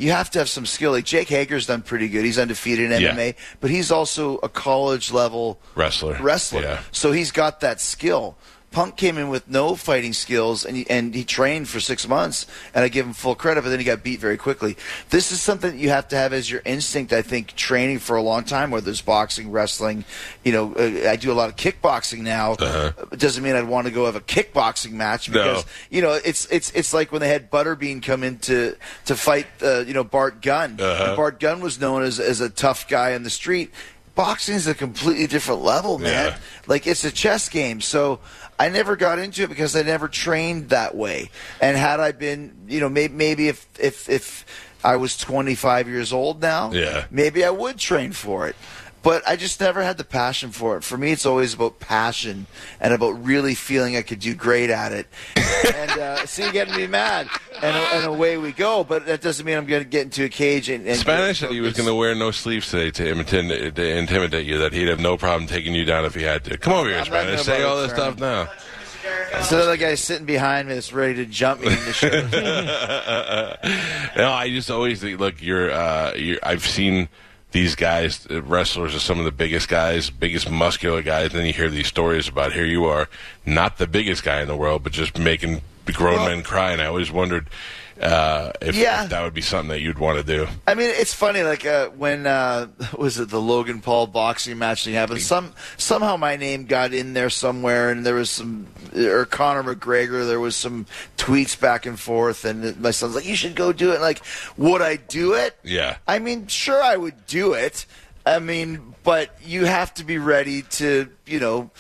[0.01, 0.93] you have to have some skill.
[0.93, 2.25] Like Jake Hager's done pretty good.
[2.25, 3.13] He's undefeated in Yeah.
[3.13, 6.17] MMA, but he's also a college level Wrestler.
[6.21, 6.63] wrestler.
[6.63, 6.81] Yeah.
[6.93, 8.37] So he's got that skill.
[8.73, 12.47] Punk came in with no fighting skills, and he, and he trained for six months,
[12.73, 13.63] and I give him full credit.
[13.65, 14.77] But then he got beat very quickly.
[15.11, 17.13] This is something that you have to have as your instinct.
[17.13, 20.05] I think training for a long time, whether it's boxing, wrestling.
[20.45, 22.53] You know, uh, I do a lot of kickboxing now.
[22.53, 25.39] It doesn't mean I'd want to go have a kickboxing match Uh-huh.
[25.39, 25.45] No.
[25.55, 29.17] because you know it's it's it's like when they had Butterbean come in to to
[29.17, 29.47] fight.
[29.61, 30.79] Uh, you know, Bart Gunn.
[30.81, 31.17] Uh-huh.
[31.17, 33.73] Bart Gunn was known as as a tough guy in the street.
[34.15, 36.33] Boxing is a completely different level, man.
[36.33, 36.39] Yeah.
[36.67, 37.81] Like it's a chess game.
[37.81, 38.21] So
[38.61, 41.31] I never got into it because I never trained that way.
[41.63, 44.45] And had I been, you know, maybe, maybe if if if
[44.85, 47.05] I was 25 years old now, Yeah.
[47.11, 48.57] maybe I would train for it.
[49.03, 50.85] But I just never had the passion for it.
[50.85, 52.47] For me, it's always about passion
[52.81, 55.07] and about really feeling I could do great at it.
[55.37, 57.29] and uh, see, you're getting me mad,
[57.63, 58.85] and, and away we go.
[58.85, 60.87] But that doesn't mean I'm going to get into a cage and.
[60.87, 64.47] and Spanish said he was going to wear no sleeves today to intimidate, to intimidate
[64.47, 64.59] you.
[64.59, 66.59] That he'd have no problem taking you down if he had to.
[66.59, 67.43] Come over here, I'm Spanish.
[67.43, 68.49] Say all this stuff now.
[69.43, 72.11] So the other guy's sitting behind me that's ready to jump me in the show.
[74.17, 77.09] No, I just always think, look, you're, uh, you're, I've seen
[77.53, 81.31] these guys, wrestlers are some of the biggest guys, biggest muscular guys.
[81.31, 83.09] And then you hear these stories about here you are,
[83.45, 86.73] not the biggest guy in the world, but just making grown Well- men cry.
[86.73, 87.49] And I always wondered
[88.01, 89.05] uh, if, Yeah.
[89.05, 90.47] if that would be something that you'd want to do.
[90.67, 91.43] I mean, it's funny.
[91.43, 95.21] Like uh, when uh, was it the Logan Paul boxing match that happened?
[95.23, 100.27] Some somehow my name got in there somewhere, and there was some or Conor McGregor.
[100.27, 100.87] There was some
[101.19, 104.23] tweets back and forth, and my son's like, "You should go do it." Like,
[104.57, 105.59] would I do it?
[105.63, 105.97] Yeah.
[106.09, 107.87] I mean, sure, I would do it.
[108.27, 111.71] I mean, but you have to be ready to, you know,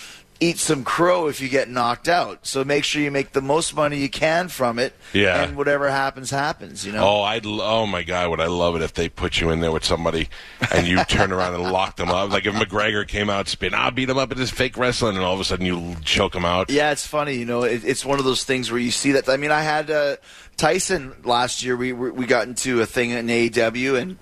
[0.41, 2.47] eat some crow if you get knocked out.
[2.47, 4.95] So make sure you make the most money you can from it.
[5.12, 5.43] Yeah.
[5.43, 6.84] And whatever happens, happens.
[6.84, 7.07] You know.
[7.07, 9.70] Oh, I'd oh my god, would I love it if they put you in there
[9.70, 10.28] with somebody
[10.74, 12.30] and you turn around and lock them up?
[12.30, 15.24] Like if McGregor came out spin, I'll beat him up at his fake wrestling, and
[15.24, 16.70] all of a sudden you choke him out.
[16.70, 17.34] Yeah, it's funny.
[17.34, 19.28] You know, it, it's one of those things where you see that.
[19.28, 20.16] I mean, I had uh,
[20.57, 21.76] Tyson last year.
[21.76, 24.18] We we we got into a thing in AEW, and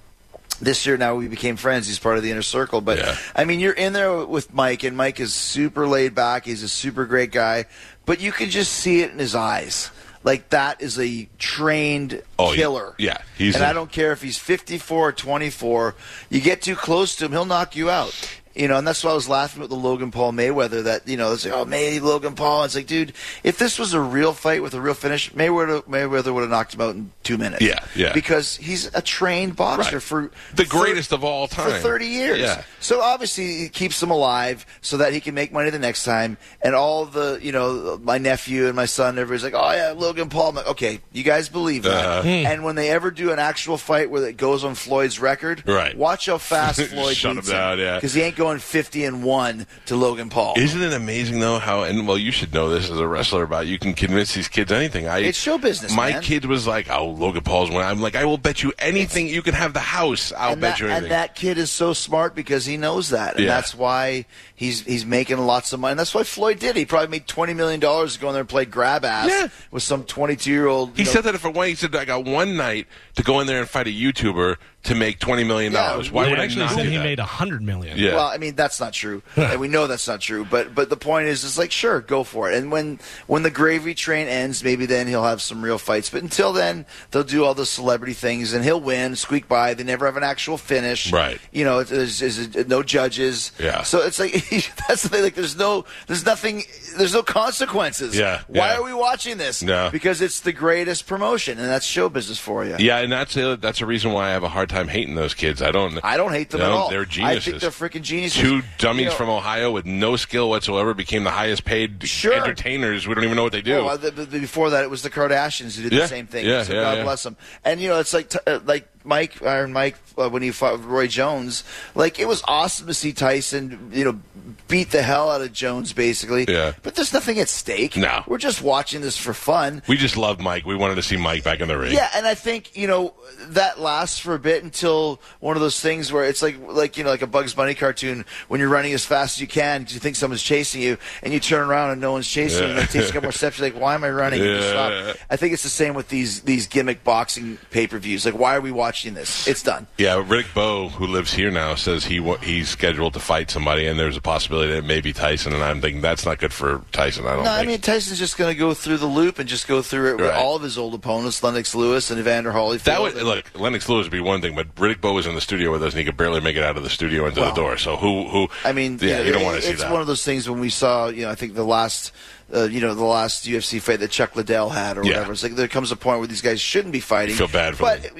[0.60, 1.86] this year now we became friends.
[1.86, 2.80] He's part of the inner circle.
[2.80, 3.16] But Yeah.
[3.34, 6.44] I mean, you're in there with Mike, and Mike is super laid back.
[6.44, 7.66] He's a super great guy,
[8.06, 9.90] but you can just see it in his eyes.
[10.24, 12.94] Like that is a trained Oh, killer.
[12.98, 15.94] yeah, he's and a- I don't care if he's 54 or 24.
[16.28, 18.12] You get too close to him, he'll knock you out.
[18.54, 20.84] You know, and that's why I was laughing with the Logan Paul Mayweather.
[20.84, 22.64] That you know, it's like, oh, May Logan Paul.
[22.64, 23.12] It's like, dude,
[23.44, 26.74] if this was a real fight with a real finish, Mayweather Mayweather would have knocked
[26.74, 27.62] him out in two minutes.
[27.62, 28.12] Yeah, yeah.
[28.12, 30.02] Because he's a trained boxer Right.
[30.02, 32.38] for The for- greatest of all time for 30 years.
[32.40, 32.62] Yeah.
[32.80, 36.36] So obviously he keeps him alive so that he can make money the next time.
[36.62, 40.28] And all the, you know, my nephew and my son, everybody's like, oh yeah, Logan
[40.30, 40.52] Paul.
[40.52, 42.04] Like, okay, you guys believe that.
[42.04, 42.28] Uh-huh.
[42.28, 45.96] And when they ever do an actual fight where it goes on Floyd's record, Right.
[45.96, 47.96] watch how fast Floyd Shut beats him down, yeah.
[47.96, 50.54] Because he ain't going 50 and 1 to Logan Paul.
[50.56, 53.66] Isn't it amazing though how and well you should know this as a wrestler about
[53.66, 55.06] you can convince these kids anything.
[55.06, 56.22] I It's show business, My man.
[56.22, 59.26] kid was like, "Oh, Logan Paul's winning." I'm like, "I will bet you anything.
[59.28, 60.32] you can have the house.
[60.32, 63.34] I'll bet that, you anything." and that kid is so smart because he knows that,
[63.36, 63.54] and Yeah.
[63.56, 64.24] that's why
[64.54, 65.92] he's he's making lots of money.
[65.92, 66.76] And that's why Floyd did.
[66.76, 69.48] He probably made twenty million dollars going there and play grab ass Yeah.
[69.70, 70.96] with some twenty two year old.
[70.96, 72.86] he said that if it went, he said I got one night
[73.16, 76.06] to go in there and fight a YouTuber to make twenty million dollars.
[76.06, 77.02] Yeah, Why They would I actually not said he that?
[77.04, 77.98] made a hundred million.
[77.98, 78.14] Yeah.
[78.14, 80.44] Well, I mean that's not true, and we know that's not true.
[80.44, 82.56] But but the point is, it's like sure, go for it.
[82.56, 86.10] And when when the gravy train ends, maybe then he'll have some real fights.
[86.10, 89.74] But until then, they'll do all the celebrity things, and he'll win, squeak by.
[89.74, 91.12] They never have an actual finish.
[91.12, 91.40] Right.
[91.52, 93.52] You know, there's, there's no judges.
[93.58, 93.82] Yeah.
[93.82, 94.32] So it's like
[94.88, 95.22] that's the thing.
[95.22, 96.62] Like there's no there's nothing
[96.96, 98.16] there's no consequences.
[98.16, 98.78] Yeah, Why yeah.
[98.78, 99.62] are we watching this?
[99.62, 99.90] No.
[99.90, 102.76] Because it's the greatest promotion, and that's show business for you.
[102.78, 105.34] Yeah, and that's a, that's a reason why I have a hard time hating those
[105.34, 105.60] kids.
[105.62, 105.98] I don't.
[106.04, 106.90] I don't hate them No, at all.
[106.90, 107.48] They're geniuses.
[107.48, 108.40] I think they're freaking geniuses.
[108.40, 112.34] Two dummies You know- from Ohio with no skill whatsoever became the highest paid Sure.
[112.34, 113.06] entertainers.
[113.08, 113.84] We don't even know what they do.
[113.84, 116.46] Well, the, the, before that, it was the Kardashians who did Yeah, the same thing.
[116.46, 117.04] yeah, so yeah, God yeah.
[117.04, 117.36] bless them.
[117.64, 120.84] And you know, it's like t- uh, like Mike Iron Mike uh, when he fought
[120.84, 121.64] Roy Jones.
[121.94, 124.20] Like it was awesome to see Tyson, you know,
[124.68, 126.44] beat the hell out of Jones, basically.
[126.46, 126.74] Yeah.
[126.82, 127.96] But there's nothing at stake.
[127.96, 128.22] No.
[128.26, 129.82] we're just watching this for fun.
[129.88, 130.66] we just love Mike.
[130.66, 131.94] We wanted to see Mike back in the ring.
[131.94, 133.14] Yeah, and I think you know
[133.48, 137.04] that lasts for a bit until one of those things where it's like like you
[137.04, 139.94] know like a Bugs Bunny cartoon when you're running as fast as you can because
[139.94, 142.78] you think someone's chasing you and you turn around and no one's chasing you and
[142.78, 143.58] it takes a couple more steps.
[143.58, 144.44] You're like, why am I running?
[144.44, 144.60] Yeah.
[144.60, 145.16] stop.
[145.30, 148.26] I think it's the same with these these gimmick boxing pay per views.
[148.26, 148.97] Like, why are we watching?
[148.98, 149.46] Watching this.
[149.46, 149.86] It's done.
[149.96, 153.96] Yeah, Riddick Bowe, who lives here now, says he he's scheduled to fight somebody, and
[153.96, 155.52] there's a possibility that it may be Tyson.
[155.52, 157.24] And I'm thinking that's not good for Tyson.
[157.24, 157.68] I don't No, think.
[157.68, 160.16] I mean Tyson's just going to go through the loop and just go through it
[160.16, 160.34] with Right.
[160.36, 162.82] all of his old opponents, Lennox Lewis and Evander Holyfield.
[162.84, 163.44] that would and- look.
[163.54, 165.92] Lennox Lewis would be one thing, but Riddick Bowe was in the studio with us,
[165.92, 167.76] and he could barely make it out of the studio into Well, the door.
[167.78, 168.48] So who who?
[168.64, 169.92] I mean, yeah, know, you don't want to see It's that.
[169.92, 172.10] one of those things when we saw, you know, I think the last,
[172.52, 175.10] uh, you know, the last UFC fight that Chuck Liddell had or Yeah.
[175.12, 175.32] whatever.
[175.34, 177.36] It's like there comes a point where these guys shouldn't be fighting.
[177.36, 178.14] Feel bad for but them.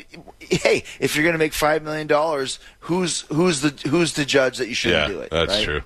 [0.57, 4.59] hey, if you're going to make five million dollars, who's who's the who's the judge
[4.59, 5.31] that you shouldn't yeah, do it?
[5.31, 5.65] that's right?
[5.65, 5.83] true.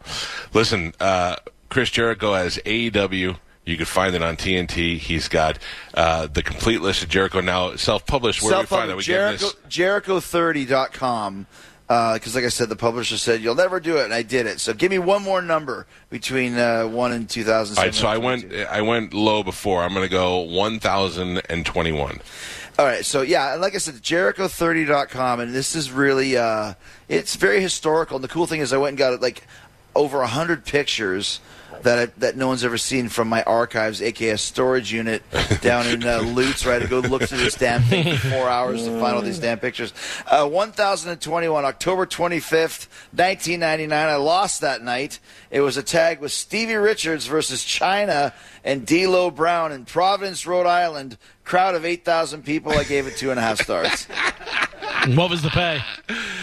[0.54, 1.36] Listen, uh,
[1.68, 3.36] Chris Jericho has AEW.
[3.64, 4.98] You can find it on TNT.
[4.98, 5.58] He's got
[5.94, 8.42] uh, the complete list of Jericho now self-published.
[8.42, 8.96] Where do we find it?
[8.96, 9.54] We get Jericho, this.
[9.68, 11.46] Jericho30.com.
[11.86, 14.60] Because, like I said, the publisher said you'll never do it, and I did it.
[14.60, 17.76] So, give me one more number between uh, one and two thousand.
[17.76, 19.82] All right, so I went I went low before.
[19.82, 22.20] I'm going to go 1,021.
[22.78, 26.72] All right, so yeah, like I said, Jericho30.com, and this is really, uh,
[27.06, 28.16] it's very historical.
[28.16, 29.46] And the cool thing is, I went and got like
[29.94, 31.40] over a hundred pictures
[31.82, 35.22] that I, that no one's ever seen from my archives, aka storage unit
[35.60, 36.64] down in uh, Lutz.
[36.64, 39.38] Right, to go look through this damn thing for four hours to find all these
[39.38, 39.92] damn pictures.
[40.26, 43.92] Uh, 1021, October 25th, 1999.
[43.92, 45.18] I lost that night.
[45.50, 48.32] It was a tag with Stevie Richards versus Chyna
[48.64, 51.18] and D'Lo Brown in Providence, Rhode Island.
[51.44, 52.72] Crowd of 8,000 people.
[52.72, 54.06] I gave it two and a half stars.
[55.08, 55.80] What was the pay?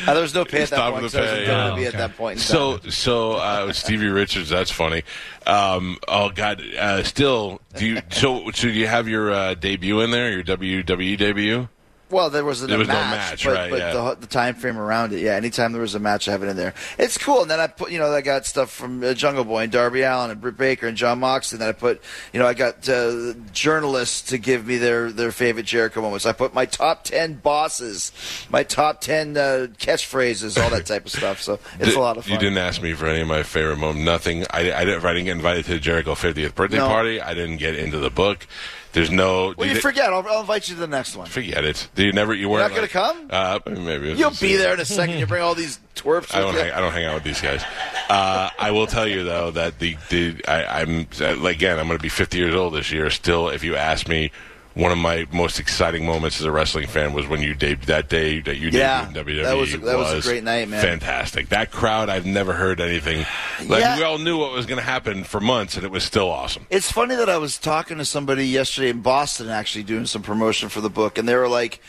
[0.05, 1.03] Uh, there was no pay at that Stop point.
[1.03, 1.69] with So the pay, yeah.
[1.69, 2.39] WWE at that point.
[2.39, 2.91] So time.
[2.91, 5.03] so uh, Stevie Richards, that's funny.
[5.47, 8.01] Um, oh God, uh, still do you?
[8.09, 10.29] So so do you have your uh, debut in there?
[10.31, 11.69] Your WWE debut?
[12.11, 13.93] Well, there was, a There was no match, match, but, right, but yeah.
[13.93, 15.33] the, the time frame around it, yeah.
[15.35, 16.73] Anytime there was a match, I have it in there.
[16.97, 17.43] It's cool.
[17.43, 20.01] And then I put, you know, I got stuff from uh, Jungle Boy and Darby
[20.01, 21.57] Allin and Britt Baker and Jon Moxley.
[21.57, 22.01] And then I put,
[22.33, 26.25] you know, I got uh, journalists to give me their their favorite Jericho moments.
[26.25, 28.11] I put my top ten bosses,
[28.49, 31.41] my top ten uh, catchphrases, all that type of stuff.
[31.41, 32.33] So it's Di- a lot of fun.
[32.33, 34.03] You didn't ask me for any of my favorite moments.
[34.05, 34.45] Nothing.
[34.49, 36.87] I, I, didn't, I didn't get invited to the Jericho 50th birthday No.
[36.87, 37.21] party.
[37.21, 38.47] I didn't get into the book.
[38.91, 39.53] There's no.
[39.55, 40.11] Well, you forget.
[40.11, 41.27] I'll, I'll invite you to the next one.
[41.27, 41.87] Forget it.
[41.95, 42.33] Do you never?
[42.33, 43.27] You weren't not gonna come?
[43.29, 45.19] Uh, maybe You'll be there in a second.
[45.19, 46.55] You bring all these twerps I don't.
[46.55, 46.71] Hang.
[46.71, 47.63] I don't hang out with these guys.
[48.09, 51.99] Uh, I will tell you though that the, the I, I'm uh, again I'm going
[51.99, 53.09] to be 50 years old this year.
[53.11, 54.31] Still, if you ask me,
[54.79, 58.07] one of my most exciting moments as a wrestling fan was when you debuted that
[58.09, 59.43] day that you Yeah, debuted in WWE.
[59.43, 60.81] that was a- that was a great night, man.
[60.81, 61.49] Fantastic.
[61.49, 63.25] That crowd, I've never heard anything.
[63.67, 63.97] Like Yeah.
[63.97, 66.65] we all knew what was going to happen for months, and it was still awesome.
[66.69, 70.69] It's funny that I was talking to somebody yesterday in Boston, actually doing some promotion
[70.69, 71.81] for the book, and they were like,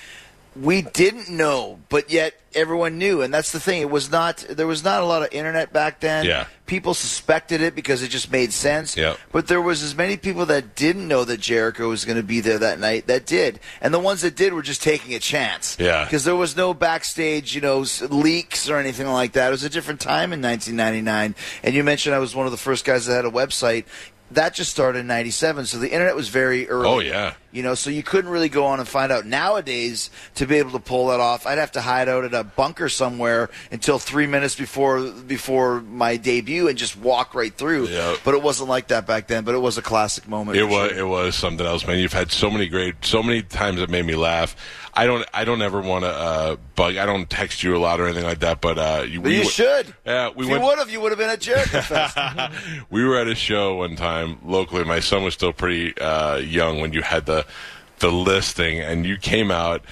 [0.56, 4.66] "We didn't know, but yet everyone knew." And that's the thing; it was not there
[4.66, 6.24] was not a lot of internet back then.
[6.26, 6.46] Yeah.
[6.66, 8.96] people suspected it because it just made sense.
[8.96, 9.18] Yep.
[9.32, 12.38] but there was as many people that didn't know that Jericho was going to be
[12.40, 15.76] there that night that did, and the ones that did were just taking a chance.
[15.80, 16.04] Yeah.
[16.04, 19.48] because there was no backstage, you know, leaks or anything like that.
[19.48, 21.34] It was a different time in 1999.
[21.62, 23.84] And you mentioned I was one of the first guys that had a website.
[24.32, 26.86] That just started in '97, so the internet was very early.
[26.88, 27.34] Oh, yeah.
[27.52, 29.26] You know, so you couldn't really go on and find out.
[29.26, 32.44] Nowadays, to be able to pull that off, I'd have to hide out at a
[32.44, 37.88] bunker somewhere until three minutes before before my debut and just walk right through.
[37.88, 38.18] Yep.
[38.24, 39.44] But it wasn't like that back then.
[39.44, 40.58] But it was a classic moment.
[40.58, 40.98] It was sure.
[40.98, 41.98] it was something else, man.
[41.98, 44.56] You've had so many great, so many times that made me laugh.
[44.92, 46.96] I don't I don't ever want to uh, bug.
[46.96, 48.60] I don't text you a lot or anything like that.
[48.60, 49.94] But uh, you, But you we- should.
[50.04, 50.62] Yeah, we if went.
[50.62, 52.16] you would have, you would have been at Jericho Fest.
[52.90, 54.84] we were at a show one time locally.
[54.84, 57.39] My son was still pretty uh, young when you had the
[57.98, 59.84] the listing, and you came out,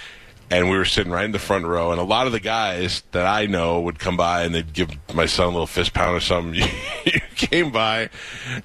[0.51, 1.93] and we were sitting right in the front row.
[1.93, 4.91] And a lot of the guys that I know would come by, and they'd give
[5.15, 6.69] my son a little fist pound or something.
[7.51, 8.11] came by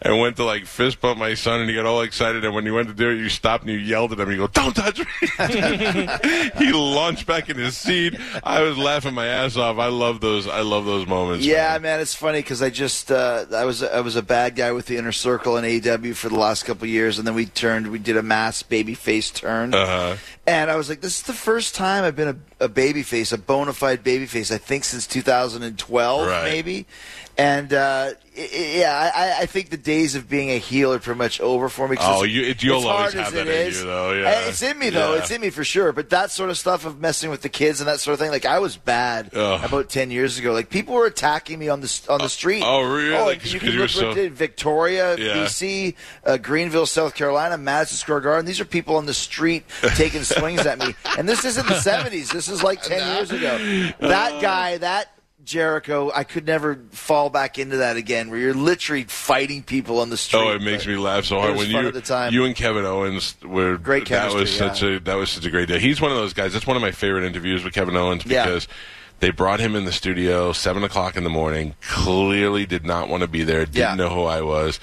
[0.01, 2.43] and went to like fist bump my son, and he got all excited.
[2.43, 4.30] And when he went to do it, you stopped and you yelled at him.
[4.32, 5.05] You go, "Don't touch me!"
[6.57, 8.17] he launched back in his seat.
[8.43, 9.78] I was laughing my ass off.
[9.78, 10.47] I love those.
[10.47, 11.45] I love those moments.
[11.45, 11.82] Yeah, man.
[11.84, 14.88] man, it's funny because I just uh, I was I was a bad guy with
[14.88, 17.88] the inner circle in AEW for the last couple of years, and then we turned
[17.91, 20.15] we did a mass baby face turn, Uh-huh.
[20.47, 23.32] and I was like, this is the first time I've been a, a baby face,
[23.32, 24.51] a bona fide baby face.
[24.51, 26.43] I think since 2012, Right.
[26.43, 26.86] maybe.
[27.36, 31.41] And uh, yeah, I, I think the days of being a heel are pretty much
[31.41, 31.97] over for me.
[31.99, 34.47] Oh, you- it- you'll always hard have as that in is- you, though, yeah.
[34.49, 35.13] It's in me though.
[35.13, 35.19] Yeah.
[35.19, 35.91] It's in me for sure.
[35.93, 38.29] But that sort of stuff of messing with the kids and that sort of thing,
[38.29, 39.63] like I was bad Ugh.
[39.65, 40.53] about ten years ago.
[40.53, 42.61] Like people were attacking me on the on the street.
[42.63, 43.15] oh, really?
[43.15, 44.31] Oh, Because you can look so- it.
[44.34, 45.34] Victoria, Yeah.
[45.45, 48.45] BC, uh, Greenville, South Carolina, Madison Square Garden.
[48.45, 49.63] These are people on the street
[49.95, 50.93] taking swings at me.
[51.17, 52.31] And this isn't the '70s.
[52.31, 53.57] This is like ten years ago.
[53.99, 55.09] That guy, that
[55.44, 60.10] Jericho, I could never fall back into that again, where you're literally fighting people on
[60.10, 60.39] the oh, street.
[60.39, 62.34] Oh, it makes me laugh so hard when you at the time.
[62.34, 64.98] you and Kevin Owens were Great That was such yeah.
[64.98, 65.80] a that was such a great day.
[65.80, 66.54] He's one of those guys.
[66.54, 68.46] That's one of my favorite interviews with Kevin Owens Yeah.
[68.46, 68.68] because
[69.20, 71.76] they brought him in the studio seven o'clock in the morning.
[71.82, 73.66] Clearly did not want to be there.
[73.66, 73.96] Didn't Yeah.
[73.96, 74.80] know who I was.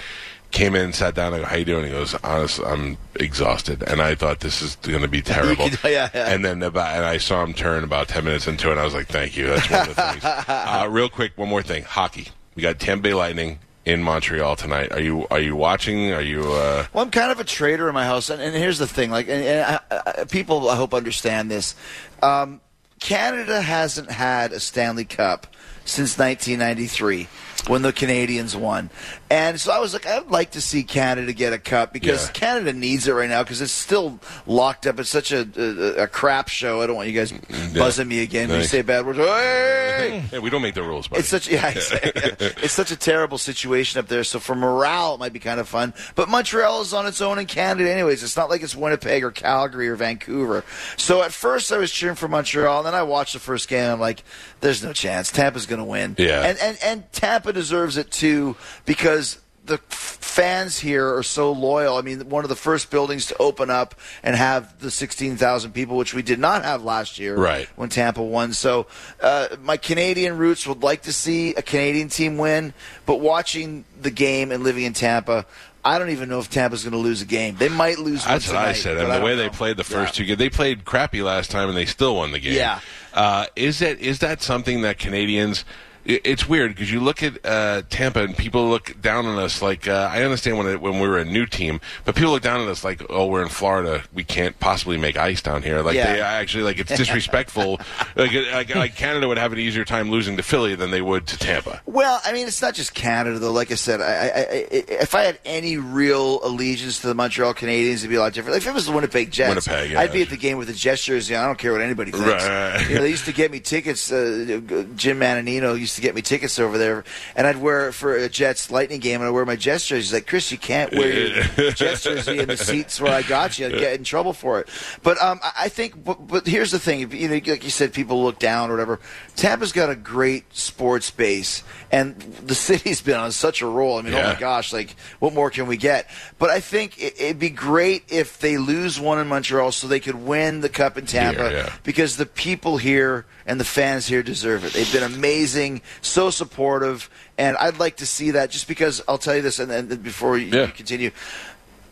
[0.51, 1.33] Came in, sat down.
[1.33, 4.77] I go, "How you doing?" He goes, "Honestly, I'm exhausted." And I thought this is
[4.77, 5.69] going to be terrible.
[5.85, 6.33] yeah, yeah.
[6.33, 8.73] And then about, and I saw him turn about ten minutes into it.
[8.73, 10.25] and I was like, "Thank you." That's one of the things.
[10.25, 11.85] uh, real quick, one more thing.
[11.85, 12.29] Hockey.
[12.57, 14.91] We got Tampa Bay Lightning in Montreal tonight.
[14.93, 16.13] Are you are you watching?
[16.13, 16.41] Are you?
[16.53, 19.11] Uh, Well, I'm kind of a traitor in my house, and, and here's the thing:
[19.11, 21.77] like, and, and I, I, people, I hope understand this.
[22.25, 22.61] Um,
[22.99, 25.47] Canada hasn't had a Stanley Cup
[25.85, 27.29] since 1993
[27.69, 28.91] when the Canadiens won,
[29.31, 32.27] and so I was like, I would like to see Canada get a cup because
[32.27, 32.33] Yeah.
[32.33, 34.99] Canada needs it right now because it's still locked up.
[34.99, 36.81] It's such a, a, a crap show.
[36.83, 39.19] I don't want you guys mm, buzzing me again when you say bad words.
[39.19, 40.25] Hey!
[40.33, 41.21] yeah, we don't make the rules, buddy.
[41.21, 44.25] It's such yeah, it's such a terrible situation up there.
[44.25, 45.95] So for morale, it might be kind of fun.
[46.15, 48.23] But Montreal is on its own in Canada, anyways.
[48.23, 50.65] It's not like it's Winnipeg or Calgary or Vancouver.
[50.97, 53.85] So at first, I was cheering for Montreal, and then I watched the first game.
[53.85, 54.23] And I'm like,
[54.61, 55.31] "There's no chance.
[55.31, 56.43] Tampa's going to win." Yeah.
[56.45, 59.39] and and and Tampa deserves it too because.
[59.63, 61.97] The fans here are so loyal.
[61.97, 63.95] I mean, one of the first buildings to open up
[64.25, 67.69] and have the 16,000 people, which we did not have last year Right.
[67.77, 68.53] when Tampa won.
[68.53, 68.87] So
[69.21, 72.73] uh, my Canadian roots would like to see a Canadian team win,
[73.07, 75.47] but watching the game and living in Tampa,
[75.85, 77.55] I don't even know if Tampa's going to lose a game.
[77.57, 78.25] They might lose.
[78.25, 78.97] That's what I tonight, said.
[78.97, 80.25] but And I the way don't they played the first Yeah.
[80.25, 82.55] two games, they played crappy last time and they still won the game.
[82.55, 82.81] Yeah.
[83.15, 85.65] Uh, is that is that something that Canadians?
[86.05, 89.87] It's weird because you look at uh, Tampa and people look down on us like
[89.87, 92.61] uh, I understand when it, when we were a new team, but people look down
[92.61, 95.95] on us like oh we're in Florida we can't possibly make ice down here like
[95.95, 96.13] Yeah.
[96.13, 97.81] they actually like it's disrespectful
[98.17, 101.27] like, like like Canada would have an easier time losing to Philly than they would
[101.29, 101.81] to Tampa.
[101.87, 103.53] Well, I mean, it's not just Canada, though.
[103.53, 107.55] Like I said, I, I, I, if I had any real allegiance to the Montreal
[107.55, 108.55] Canadiens, it'd be a lot different.
[108.55, 110.69] Like, if it was the Winnipeg Jets, Winnipeg, yeah, I'd be at the game with
[110.69, 111.35] the Jets jersey.
[111.35, 111.45] on.
[111.45, 112.27] I don't care what anybody thinks.
[112.27, 112.87] Right.
[112.89, 114.11] You know, they used to get me tickets.
[114.11, 114.61] Uh,
[114.97, 117.05] Jim Mananino used to get me tickets over there,
[117.37, 120.01] and I'd wear it for a Jets Lightning game, and I'd wear my Jets jersey.
[120.01, 123.59] He's like, Chris, you can't wear your Jets jersey in the seats where I got
[123.59, 123.67] you.
[123.67, 124.69] I'd get in trouble for it.
[125.03, 127.11] But um, I think, but, but here's the thing.
[127.13, 129.01] You know, like you said, people look down or whatever.
[129.37, 133.99] Tampa's got a great sports base, and the city's been on such a roll.
[133.99, 136.09] I mean, oh my gosh, like what more can we get?
[136.39, 140.01] But I think it, it'd be great if they lose one in Montreal so they
[140.01, 141.73] could win the cup in Tampa Here, yeah.
[141.83, 144.73] because the people here and the fans here deserve it.
[144.73, 147.09] They've been amazing, so supportive,
[147.39, 148.51] and I'd like to see that.
[148.51, 150.67] Just because I'll tell you this, and then before you, Yeah.
[150.67, 151.11] you continue.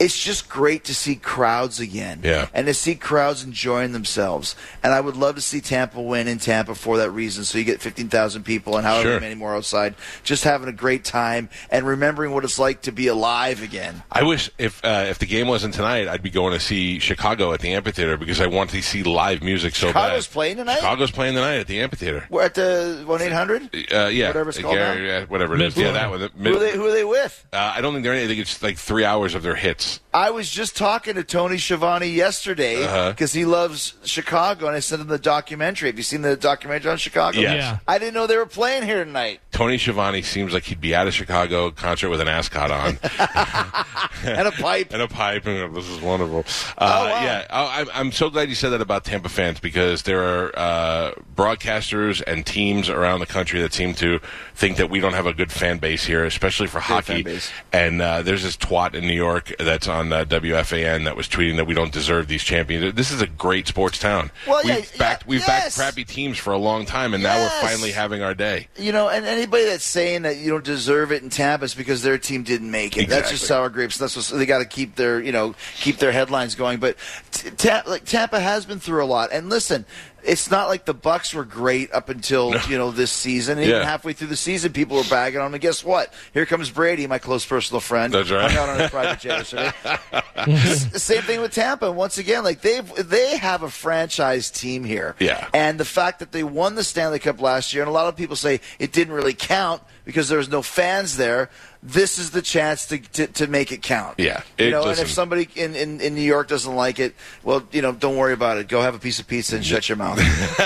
[0.01, 2.47] It's just great to see crowds again, Yeah.
[2.55, 4.55] and to see crowds enjoying themselves.
[4.83, 7.43] And I would love to see Tampa win in Tampa for that reason.
[7.45, 9.21] So you get fifteen thousand people and however Sure.
[9.21, 13.09] many more outside, just having a great time and remembering what it's like to be
[13.09, 14.03] alive again.
[14.13, 17.53] I wish if uh, if the game wasn't tonight, I'd be going to see Chicago
[17.53, 20.33] at the amphitheater because I want to see live music so Chicago's bad.
[20.33, 20.77] playing tonight?
[20.77, 22.25] Chicago's playing tonight at the amphitheater.
[22.31, 23.63] We're at the one eight hundred.
[23.93, 25.01] Uh, yeah, Whatever it's called yeah, now.
[25.01, 25.77] yeah, whatever it is.
[25.77, 26.21] Yeah, that one.
[26.21, 26.73] the Who are they?
[26.73, 27.45] Who are they with?
[27.53, 28.13] Uh, I don't think they're.
[28.15, 29.88] any- I think it's like three hours of their hits.
[30.15, 33.11] I was just talking to Tony Schiavone yesterday Uh-huh.
[33.11, 35.89] because he loves Chicago, and I sent him the documentary.
[35.89, 37.39] Have you seen the documentary on Chicago?
[37.39, 37.55] Yes.
[37.57, 37.79] Yeah.
[37.87, 39.41] I didn't know they were playing here tonight.
[39.53, 42.99] Tony Schiavone seems like he'd be at a Chicago concert with an ascot on
[44.25, 44.93] and a pipe.
[44.93, 45.47] and a pipe.
[45.47, 46.45] And this is wonderful.
[46.77, 47.23] Uh, Oh, wow.
[47.25, 50.59] Yeah, I, I'm- I'm so glad you said that about Tampa fans because there are
[50.59, 54.21] uh, broadcasters and teams around the country that seem to
[54.55, 57.25] think that we don't have a good fan base here, especially for hockey.
[57.73, 61.55] And uh, there's this twat in New York that's on uh, WFAN that was tweeting
[61.57, 62.95] that we don't deserve these champions.
[62.95, 64.33] This is a great sports town.
[64.45, 65.47] Well, we've backed yeah, we've yes.
[65.47, 68.67] backed crappy teams for a long time, and now we're finally having our day.
[68.77, 72.03] You know, and anybody that's saying that you don't deserve it in Tampa is because
[72.03, 73.09] their team didn't make it.
[73.09, 73.99] That's just sour grapes.
[73.99, 76.81] That's what they got to keep their, you know, keep their headlines going.
[76.81, 76.97] But
[77.31, 79.31] t- Ta- like Tampa has been through a lot.
[79.33, 79.87] And listen,
[80.29, 83.59] it's not like the Bucs were great up until you know this season.
[83.59, 83.85] Even Yeah.
[83.85, 85.55] halfway through the season, people were bagging on them.
[85.55, 86.13] And guess what?
[86.35, 88.13] Here comes Brady, my close personal friend.
[88.13, 88.51] That's right.
[88.51, 89.73] Hung out on his private jet yesterday.
[90.37, 91.91] S- Same thing with Tampa.
[91.91, 95.17] Once again, like they've they have a franchise team here.
[95.19, 95.49] Yeah.
[95.53, 98.17] And the fact that they won the Stanley Cup last year, and a lot of
[98.17, 101.51] people say it didn't really count because there's no fans there.
[101.83, 104.15] This is the chance to to, to make it count.
[104.19, 104.41] Yeah.
[104.59, 107.63] You It- know, and if somebody in, in, in New York doesn't like it, well,
[107.73, 108.69] you know, don't worry about it.
[108.69, 110.19] Go have a piece of pizza and shut your mouth.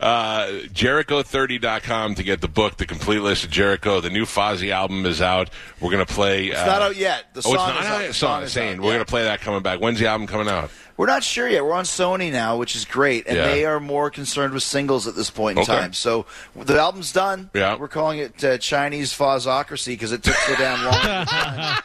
[0.00, 4.00] uh, Jericho30.com to get the book, The Complete List of Jericho.
[4.00, 5.50] The new Fozzy album is out.
[5.80, 6.46] We're going to play.
[6.46, 7.24] It's not out yet.
[7.34, 7.92] The oh, it's song not is out.
[7.92, 8.00] out.
[8.02, 8.94] The The song song is saying we're yeah.
[8.94, 9.80] going to play that coming back.
[9.80, 10.70] When's the album coming out?
[10.96, 11.64] We're not sure yet.
[11.64, 13.46] We're on Sony now, which is great, and Yeah.
[13.48, 15.72] they are more concerned with singles at this point in Okay.
[15.80, 15.92] time.
[15.92, 17.50] So the album's done.
[17.54, 17.76] Yeah.
[17.76, 21.76] We're calling it uh, Chinese Fozzocracy because it took so damn long.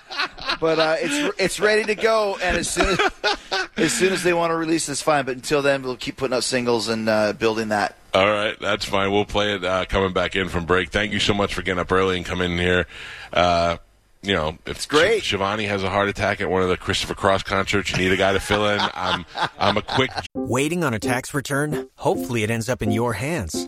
[0.60, 3.00] but uh, it's it's ready to go, and as soon as
[3.78, 5.26] as soon as they want to release this, fine.
[5.26, 7.96] But until then, we'll keep putting out singles and uh, building that.
[8.14, 9.12] All right, that's fine.
[9.12, 10.90] We'll play it uh, coming back in from break.
[10.90, 12.88] Thank you so much for getting up early and coming in here.
[14.26, 15.24] You know, if it's great.
[15.24, 18.18] Schiavone has a heart attack at one of the Christopher Cross concerts, you need a
[18.18, 18.80] guy to fill in.
[18.94, 19.26] I'm
[19.60, 21.90] I'm a quick Waiting on a tax return?
[21.96, 23.68] Hopefully, it ends up in your hands.